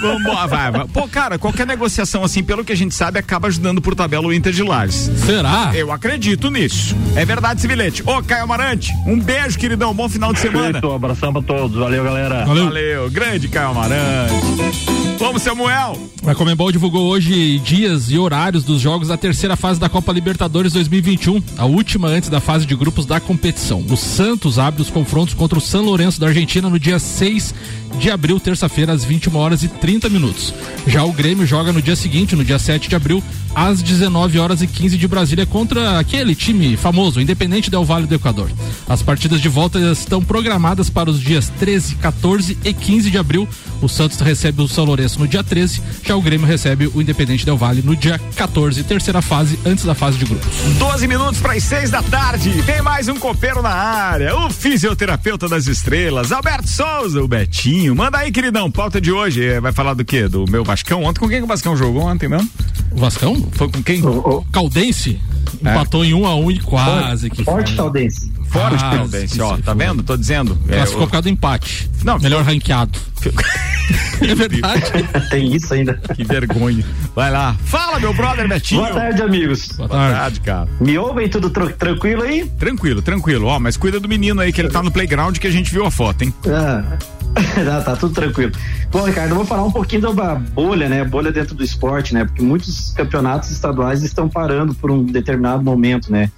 [0.00, 0.86] Vamos, vai, vai.
[0.88, 4.32] Pô, cara, qualquer negociação assim, pelo que a gente sabe, acaba ajudando por tabela o
[4.32, 5.10] Inter de Lages.
[5.24, 5.70] Será?
[5.74, 6.94] Eu acredito nisso.
[7.16, 8.02] É verdade, Civilete.
[8.04, 9.94] Ô, Caio Amarante, um beijo, queridão.
[9.94, 10.80] Bom final de semana.
[10.84, 11.78] Um abração pra todos.
[11.78, 12.44] Valeu, galera.
[12.44, 12.64] Valeu.
[12.64, 13.10] Valeu.
[13.10, 14.97] Grande Caio Amarante.
[15.18, 15.98] Vamos, Samuel.
[16.24, 20.72] A Comembol divulgou hoje dias e horários dos jogos da terceira fase da Copa Libertadores
[20.72, 23.84] 2021, a última antes da fase de grupos da competição.
[23.90, 27.52] O Santos abre os confrontos contra o San Lourenço da Argentina no dia 6
[27.98, 30.52] de abril, terça-feira, às 21 horas e 30 minutos.
[30.86, 33.22] Já o Grêmio joga no dia seguinte, no dia 7 de abril,
[33.54, 38.14] às 19 horas e 15 de Brasília, contra aquele time famoso, Independente Del Vale do
[38.14, 38.50] Equador.
[38.88, 43.48] As partidas de volta estão programadas para os dias 13, 14 e 15 de abril.
[43.80, 47.44] O Santos recebe o São Lourenço no dia 13, já o Grêmio recebe o Independente
[47.44, 50.48] Del Vale no dia 14, terceira fase, antes da fase de grupos.
[50.78, 52.62] 12 minutos para as 6 da tarde.
[52.64, 54.36] Tem mais um copeiro na área.
[54.36, 57.77] O fisioterapeuta das estrelas, Alberto Souza, o Betinho.
[57.94, 59.44] Manda aí, queridão, pauta de hoje.
[59.44, 60.26] É, vai falar do quê?
[60.26, 61.04] Do meu Vascão?
[61.04, 62.48] Ontem com quem que o Vascão jogou ontem mesmo?
[62.90, 63.48] O Vascão?
[63.52, 64.02] Foi com quem?
[64.02, 64.44] O, o...
[64.50, 65.20] Caldense.
[65.64, 65.70] É.
[65.70, 67.30] Empatou em um a um e quase.
[67.30, 68.32] que Forte Caldense.
[68.48, 70.02] Forte ah, Caldense, ó, tá vendo?
[70.02, 70.58] Tô dizendo.
[70.68, 71.90] É, Classificou por causa do empate.
[72.04, 72.98] Não, melhor ranqueado.
[74.22, 74.82] é verdade.
[75.30, 75.94] Tem isso ainda.
[76.14, 76.84] Que vergonha.
[77.14, 77.56] Vai lá.
[77.64, 78.82] Fala, meu brother Betinho.
[78.82, 79.68] Boa tarde, amigos.
[79.68, 80.18] Boa, Boa tarde.
[80.18, 80.40] tarde.
[80.40, 80.68] cara.
[80.80, 82.44] Me ouvem tudo tr tranquilo aí?
[82.58, 83.46] Tranquilo, tranquilo.
[83.46, 85.84] Ó, mas cuida do menino aí que ele tá no playground que a gente viu
[85.84, 86.34] a foto, hein?
[86.46, 86.98] Ah.
[87.64, 88.52] tá, tá tudo tranquilo.
[88.90, 91.04] Bom, Ricardo, eu vou falar um pouquinho da bolha, né?
[91.04, 92.24] Bolha dentro do esporte, né?
[92.24, 96.30] Porque muitos campeonatos estaduais estão parando por um determinado momento, né?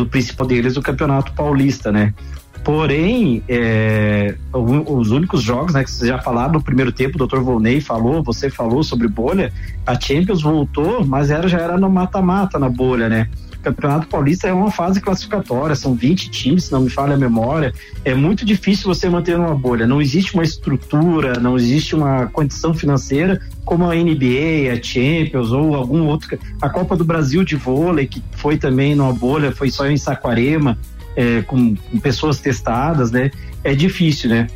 [0.00, 2.14] O principal deles é o Campeonato Paulista, né?
[2.62, 7.40] Porém, é, os únicos jogos, né, que vocês já falaram no primeiro tempo, o Dr.
[7.40, 9.52] Volney falou, você falou sobre bolha,
[9.84, 13.28] a Champions voltou, mas era, já era no mata-mata na bolha, né?
[13.62, 17.72] Campeonato Paulista é uma fase classificatória, são 20 times, se não me falha a memória.
[18.04, 19.86] É muito difícil você manter uma bolha.
[19.86, 25.74] Não existe uma estrutura, não existe uma condição financeira como a NBA, a Champions ou
[25.74, 26.38] algum outro.
[26.60, 30.76] A Copa do Brasil de vôlei, que foi também numa bolha, foi só em Saquarema,
[31.14, 33.30] é, com, com pessoas testadas, né?
[33.62, 34.48] É difícil, né?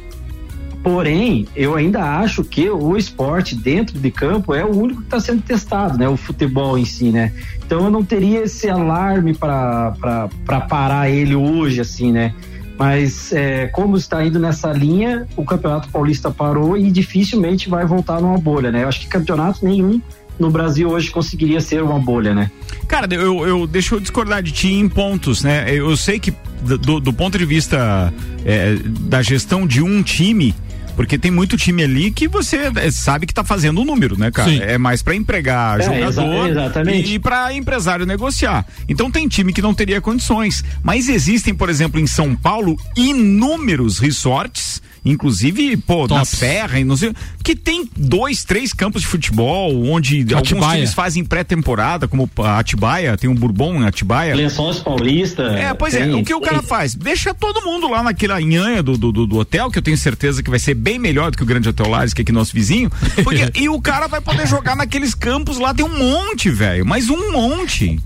[0.87, 5.19] Porém, eu ainda acho que o esporte dentro de campo é o único que está
[5.19, 6.09] sendo testado, né?
[6.09, 7.33] O futebol em si, né?
[7.59, 12.33] Então eu não teria esse alarme para parar ele hoje, assim, né?
[12.79, 18.21] Mas é, como está indo nessa linha, o Campeonato Paulista parou e dificilmente vai voltar
[18.21, 18.85] numa bolha, né?
[18.85, 20.01] Eu acho que campeonato nenhum
[20.39, 22.49] no Brasil hoje conseguiria ser uma bolha, né?
[22.87, 25.67] Cara, eu, eu deixa eu discordar de ti em pontos, né?
[25.69, 26.33] Eu sei que
[26.63, 28.15] do, do ponto de vista
[28.45, 30.55] é, da gestão de um time,
[30.97, 34.31] porque tem muito time ali que você eh, sabe que tá fazendo um número, né,
[34.31, 34.51] cara?
[34.51, 34.61] Sim.
[34.61, 38.67] É mais para empregar é, jogador exa e para empresário negociar.
[38.89, 40.65] Então tem time que não teria condições.
[40.83, 46.17] Mas existem, por exemplo, em São Paulo, inúmeros resorts inclusive, pô, Tops.
[46.17, 50.39] na Serra e não sei, que tem dois, três campos de futebol, onde Atibaia.
[50.39, 54.35] alguns times fazem pré-temporada, como a Atibaia, tem um Bourbon em Atibaia.
[54.35, 55.43] Lençóis Paulista.
[55.43, 56.37] É, pois é, tem, é, o que tem.
[56.37, 56.95] o cara faz?
[56.95, 60.51] Deixa todo mundo lá naquela nhanha do, do, do, hotel, que eu tenho certeza que
[60.51, 62.91] vai ser bem melhor do que o Grande Hotel Lares, que é aqui nosso vizinho,
[63.23, 67.09] porque, e o cara vai poder jogar naqueles campos lá, tem um monte, velho, mas
[67.09, 68.01] um monte.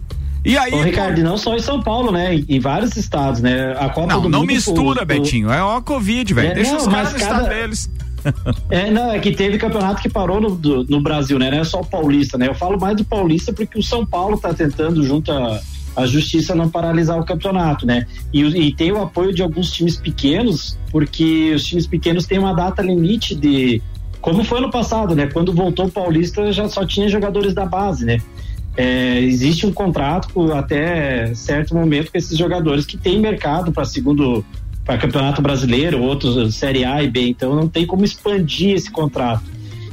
[0.44, 2.34] E aí, Ô, Ricardo, não só em São Paulo, né?
[2.48, 3.72] Em, vários estados, né?
[3.78, 4.48] A Copa não, do não Mundo.
[4.48, 5.50] Não mistura, Betinho.
[5.50, 6.48] É ó Covid, velho.
[6.48, 7.32] É, Deixa não, os caras no cada...
[7.32, 7.90] estado deles.
[8.68, 11.50] É, não, é que teve campeonato que parou no, do, no Brasil, né?
[11.50, 12.48] Não é só o Paulista, né?
[12.48, 15.58] Eu falo mais do Paulista porque o São Paulo tá tentando, junto a,
[15.96, 18.06] a justiça, não paralisar o campeonato, né?
[18.32, 22.54] E, e tem o apoio de alguns times pequenos, porque os times pequenos têm uma
[22.54, 23.82] data limite de.
[24.20, 25.26] Como foi no passado, né?
[25.26, 28.18] Quando voltou o Paulista, já só tinha jogadores da base, né?
[28.76, 34.44] É, existe um contrato até certo momento com esses jogadores que têm mercado para segundo
[34.84, 39.44] para campeonato brasileiro, outros série A e B, então não tem como expandir esse contrato.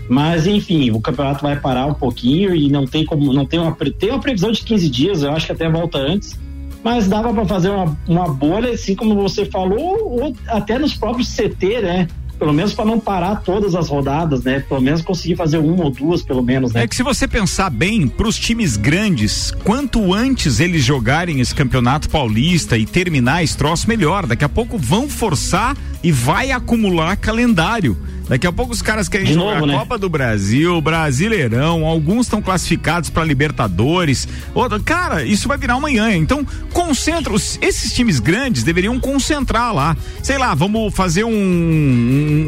[0.10, 3.76] Mas enfim, o campeonato vai parar um pouquinho e não tem como não tem uma
[3.76, 6.40] tem uma previsão de 15 dias, eu acho que até volta antes.
[6.84, 11.36] Mas dava para fazer uma, uma bolha, assim como você falou, ou até nos próprios
[11.36, 12.08] CT, né?
[12.38, 14.60] Pelo menos para não parar todas as rodadas, né?
[14.60, 16.84] Pelo menos conseguir fazer uma ou duas, pelo menos, né?
[16.84, 21.54] É que se você pensar bem, para os times grandes, quanto antes eles jogarem esse
[21.54, 24.26] campeonato paulista e terminar esse troço, melhor.
[24.26, 27.98] Daqui a pouco vão forçar e vai acumular calendário.
[28.28, 29.74] Daqui a pouco os caras querem De jogar novo, né?
[29.78, 34.28] Copa do Brasil, Brasileirão, alguns estão classificados para Libertadores.
[34.54, 36.14] Outra, cara, isso vai virar amanhã.
[36.14, 37.32] Então, concentra.
[37.32, 39.96] os- Esses times grandes deveriam concentrar lá.
[40.22, 41.32] Sei lá, vamos fazer um.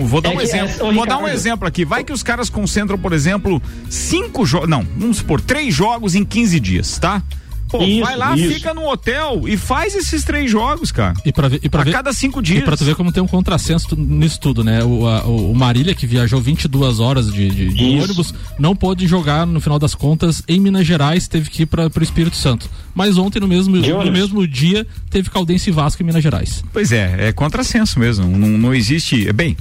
[0.01, 0.87] um- vou dar É um que exemplo.
[0.89, 1.85] ô, vou dar um exemplo aqui.
[1.85, 4.67] Vai que os caras concentram, por exemplo, cinco jogos.
[4.69, 7.23] Não, vamos supor, três jogos em 15 dias, tá?
[7.69, 8.53] Pô, Isso, vai lá, isso.
[8.53, 11.13] fica no hotel e faz esses três jogos, cara.
[11.23, 12.59] E pra ver, e pra a ver, cada cinco dias.
[12.59, 14.83] E pra tu ver como tem um contrassenso nisso tudo, né?
[14.83, 19.45] O, a- o, Marília, que viajou 22 horas de, de, de ônibus, não pôde jogar,
[19.45, 22.69] no final das contas, em Minas Gerais, teve que ir pra, pro Espírito Santo.
[22.95, 26.63] Mas ontem, no mesmo, no mesmo dia, teve Caldense e Vasco em Minas Gerais.
[26.73, 28.25] Pois é, é contrassenso mesmo.
[28.25, 29.31] Não, não existe.
[29.31, 29.55] Bem.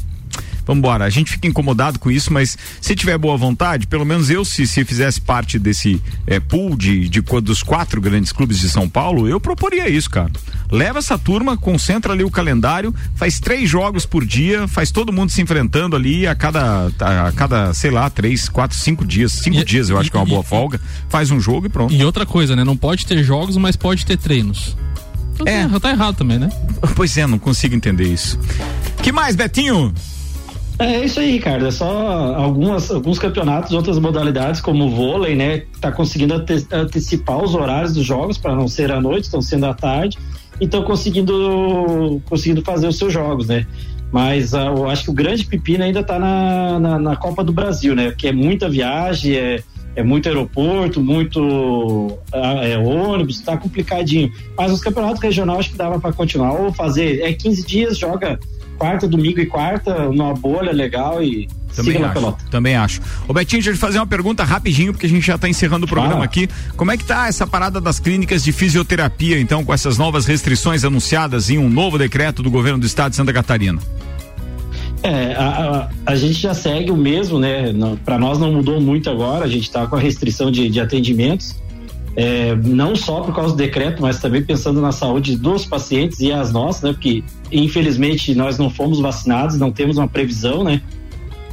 [0.69, 4.45] Vambora, a gente fica incomodado com isso, mas se tiver boa vontade, pelo menos eu,
[4.45, 8.87] se, se fizesse parte desse é, pool de, de dos quatro grandes clubes de São
[8.87, 10.31] Paulo, eu proporia isso, cara.
[10.71, 15.33] Leva essa turma, concentra ali o calendário, faz três jogos por dia, faz todo mundo
[15.33, 19.33] se enfrentando ali a cada, a, cada sei lá, três, quatro, cinco dias.
[19.33, 20.79] Cinco E- dias eu acho e- que é uma e- boa folga.
[21.09, 21.95] Faz um jogo e pronto.
[21.95, 22.63] E outra coisa, né?
[22.63, 24.77] Não pode ter jogos, mas pode ter treinos.
[25.47, 25.67] É.
[25.69, 26.51] tá, tá errado também, né?
[26.95, 28.39] Pois é, não consigo entender isso.
[29.03, 29.95] Que mais, Betinho?
[30.79, 31.67] É isso aí, Ricardo.
[31.67, 31.89] É só
[32.37, 35.63] algumas, alguns campeonatos, outras modalidades, como o vôlei, né?
[35.81, 39.67] Tá conseguindo ante- antecipar os horários dos jogos para não ser à noite, estão sendo
[39.67, 40.17] à tarde,
[40.61, 43.67] e estão conseguindo, conseguindo fazer os seus jogos, né?
[44.13, 47.53] Mas ah, eu acho que o grande pepino ainda tá na, na, na Copa do
[47.53, 48.13] Brasil, né?
[48.17, 49.63] Que é muita viagem, é,
[49.97, 54.31] é muito aeroporto, muito ah, é, ônibus, tá complicadinho.
[54.57, 57.21] Mas os campeonatos regionais acho que dava para continuar ou fazer.
[57.21, 58.39] É 15 dias, joga
[58.79, 62.45] quarta, domingo e quarta, numa bolha legal e Também siga na acho, pelota.
[62.51, 63.01] também acho.
[63.27, 65.85] Ô Betinho, deixa eu te fazer uma pergunta rapidinho, porque a gente já está encerrando
[65.85, 66.49] o programa aqui.
[66.77, 70.85] Como é que tá essa parada das clínicas de fisioterapia, então, com essas novas restrições
[70.85, 73.81] anunciadas em um novo decreto do governo do estado de Santa Catarina?
[75.03, 77.73] É, a, a, a gente já segue o mesmo, né?
[78.05, 81.55] Para nós não mudou muito agora, a gente está com a restrição de, de atendimentos,
[82.21, 86.33] é, não só por causa do decreto, mas também pensando na saúde dos pacientes e
[86.33, 86.93] as nossas, né?
[86.93, 90.83] Porque infelizmente nós não fomos vacinados, não temos uma previsão, né?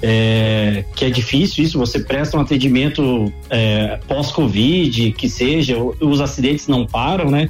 [0.01, 6.67] É, que é difícil isso, você presta um atendimento é, pós-Covid, que seja, os acidentes
[6.67, 7.47] não param, né?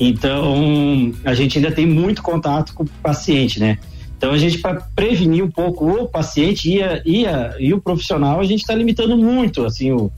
[0.00, 3.78] Então, a gente ainda tem muito contato com o paciente, né?
[4.16, 7.80] Então, a gente, para prevenir um pouco o paciente e, a- e, a- e o
[7.80, 10.10] profissional, a gente está limitando muito, assim, o,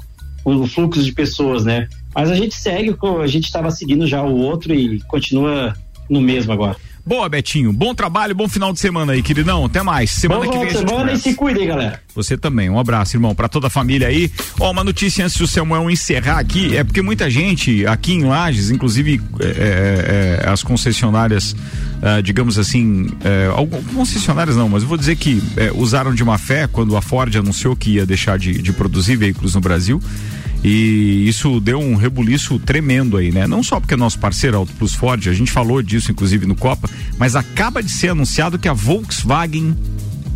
[0.45, 1.87] o fluxo de pessoas, né?
[2.15, 5.75] Mas a gente segue, a gente estava seguindo já o outro e continua
[6.09, 6.77] no mesmo agora.
[7.07, 7.73] Boa, Betinho.
[7.73, 9.65] Bom trabalho, bom final de semana aí, queridão.
[9.65, 10.11] Até mais.
[10.11, 12.01] Semana Bom que vem semana e se cuidem, galera.
[12.15, 12.69] Você também.
[12.69, 14.31] Um abraço, irmão, para toda a família aí.
[14.61, 18.71] Ó, uma notícia antes do Samuel encerrar aqui, é porque muita gente aqui em Lages,
[18.71, 21.57] inclusive é, é, é, as concessionárias,
[22.03, 26.23] ah, digamos assim, é, algum- concessionárias não, mas eu vou dizer que é, usaram de
[26.23, 30.03] má fé quando a Ford anunciou que ia deixar de, de produzir veículos no Brasil.
[30.63, 33.47] E isso deu um rebuliço tremendo aí, né?
[33.47, 36.55] Não só porque é nosso parceiro Auto Plus Ford, a gente falou disso inclusive no
[36.55, 36.89] Copa,
[37.19, 39.75] mas acaba de ser anunciado que a Volkswagen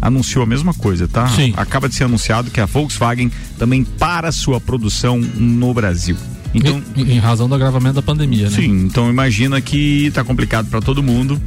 [0.01, 1.29] anunciou a mesma coisa, tá?
[1.29, 1.53] Sim.
[1.57, 6.16] Acaba de ser anunciado que a Volkswagen também para sua produção no Brasil.
[6.55, 8.57] Então, em, em razão do agravamento da pandemia, né?
[8.57, 11.40] Sim, então imagina que tá complicado para todo mundo.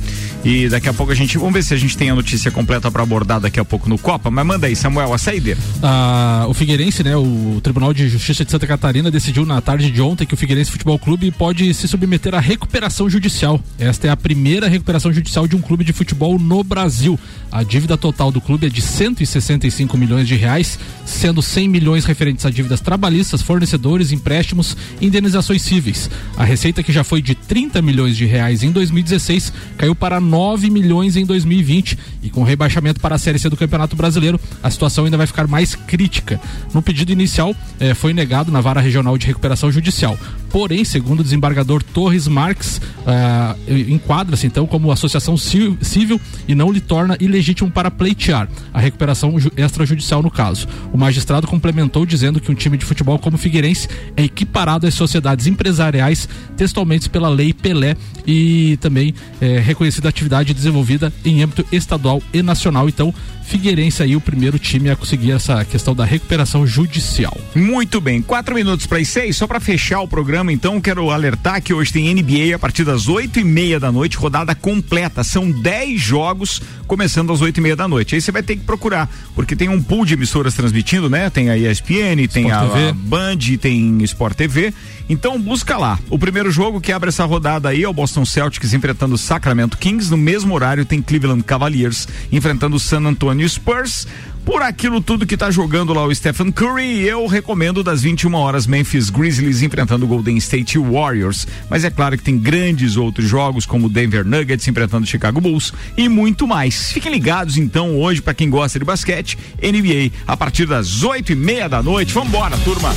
[0.44, 1.38] E daqui a pouco a gente.
[1.38, 3.98] Vamos ver se a gente tem a notícia completa para abordar daqui a pouco no
[3.98, 4.30] Copa.
[4.30, 5.60] Mas manda aí, Samuel, a saideira.
[5.82, 10.02] Ah, o Figueirense, né, o Tribunal de Justiça de Santa Catarina decidiu na tarde de
[10.02, 13.60] ontem que o Figueirense Futebol Clube pode se submeter à recuperação judicial.
[13.80, 17.20] Esta é a primeira recuperação judicial de um clube de futebol no Brasil.
[17.52, 22.46] A dívida total do clube é de 165 milhões de reais, sendo 100 milhões referentes
[22.46, 26.10] a dívidas trabalhistas, fornecedores, empréstimos indenizações cíveis.
[26.38, 30.70] A receita que já foi de 30 milhões de reais em 2016 caiu para 9
[30.70, 35.06] milhões em 2020 e com rebaixamento para a Série C do Campeonato Brasileiro, a situação
[35.06, 36.40] ainda vai ficar mais crítica.
[36.74, 40.18] No pedido inicial, eh, foi negado na Vara Regional de Recuperação Judicial.
[40.50, 46.72] Porém, segundo o desembargador Torres Marques, ah, enquadra-se então como associação ci- civil e não
[46.72, 50.68] lhe torna ilegítimo para pleitear a recuperação ju- extrajudicial no caso.
[50.94, 54.94] O magistrado complementou dizendo que um time de futebol como o Figueirense é equiparado às
[54.94, 62.22] sociedades empresariais textualmente pela lei Pelé e também é reconhecida atividade desenvolvida em âmbito estadual
[62.34, 62.90] e nacional.
[62.90, 63.14] Então,
[63.48, 67.36] Figueirense aí o primeiro time a conseguir essa questão da recuperação judicial.
[67.56, 71.64] Muito bem, quatro minutos para as seis, só para fechar o programa, então quero alertar
[71.64, 75.24] que hoje tem NBA a partir das oito e meia da noite, rodada completa.
[75.24, 78.16] São dez jogos começando às oito e meia da noite.
[78.16, 81.30] Aí você vai ter que procurar, porque tem um pool de emissoras transmitindo, né?
[81.30, 84.74] Tem a ESPN, tem a, a, Band, tem Sport TV.
[85.10, 86.00] Então busca lá.
[86.10, 89.78] O primeiro jogo que abre essa rodada aí é o Boston Celtics enfrentando o Sacramento
[89.78, 90.10] Kings.
[90.10, 94.08] No mesmo horário tem Cleveland Cavaliers enfrentando o San Antonio Spurs
[94.48, 98.66] por aquilo tudo que tá jogando lá o Stephen Curry, eu recomendo das 21 horas
[98.66, 101.46] Memphis Grizzlies enfrentando o Golden State Warriors.
[101.70, 105.74] Mas é claro que tem grandes outros jogos, como Denver Nuggets enfrentando o Chicago Bulls
[105.98, 106.94] e muito mais.
[106.94, 111.36] Fiquem ligados então hoje para quem gosta de basquete, NBA, a partir das 8 e
[111.36, 112.14] meia da noite.
[112.14, 112.96] Vambora, turma!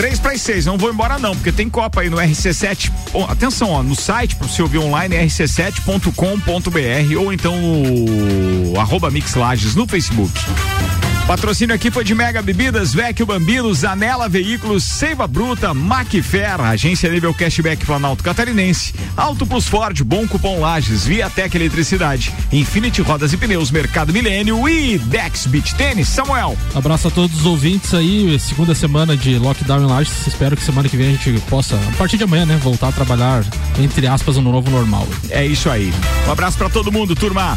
[0.00, 2.90] Três para as seis, não vou embora não, porque tem Copa aí no RC7.
[3.12, 9.74] Oh, atenção, ó, no site para você ouvir online rc7.com.br ou então no arroba Mixlages
[9.74, 10.32] no Facebook.
[11.30, 17.32] Patrocínio aqui foi de Mega Bebidas, Vecchio Bambino, Zanela Veículos, Seiva Bruta, Macfer, Agência Nível
[17.32, 23.70] Cashback Planalto Catarinense, Auto Plus Ford, Bom Cupom Lages, Viatec Eletricidade, Infinity Rodas e Pneus,
[23.70, 26.08] Mercado Milênio e Dex Beach Tênis.
[26.08, 26.58] Samuel.
[26.74, 30.26] Abraço a todos os ouvintes aí, segunda semana de lockdown em Lages.
[30.26, 32.92] Espero que semana que vem a gente possa, a partir de amanhã, né, voltar a
[32.92, 33.44] trabalhar,
[33.78, 35.06] entre aspas, no novo normal.
[35.28, 35.92] É isso aí.
[36.26, 37.56] Um abraço para todo mundo, turma.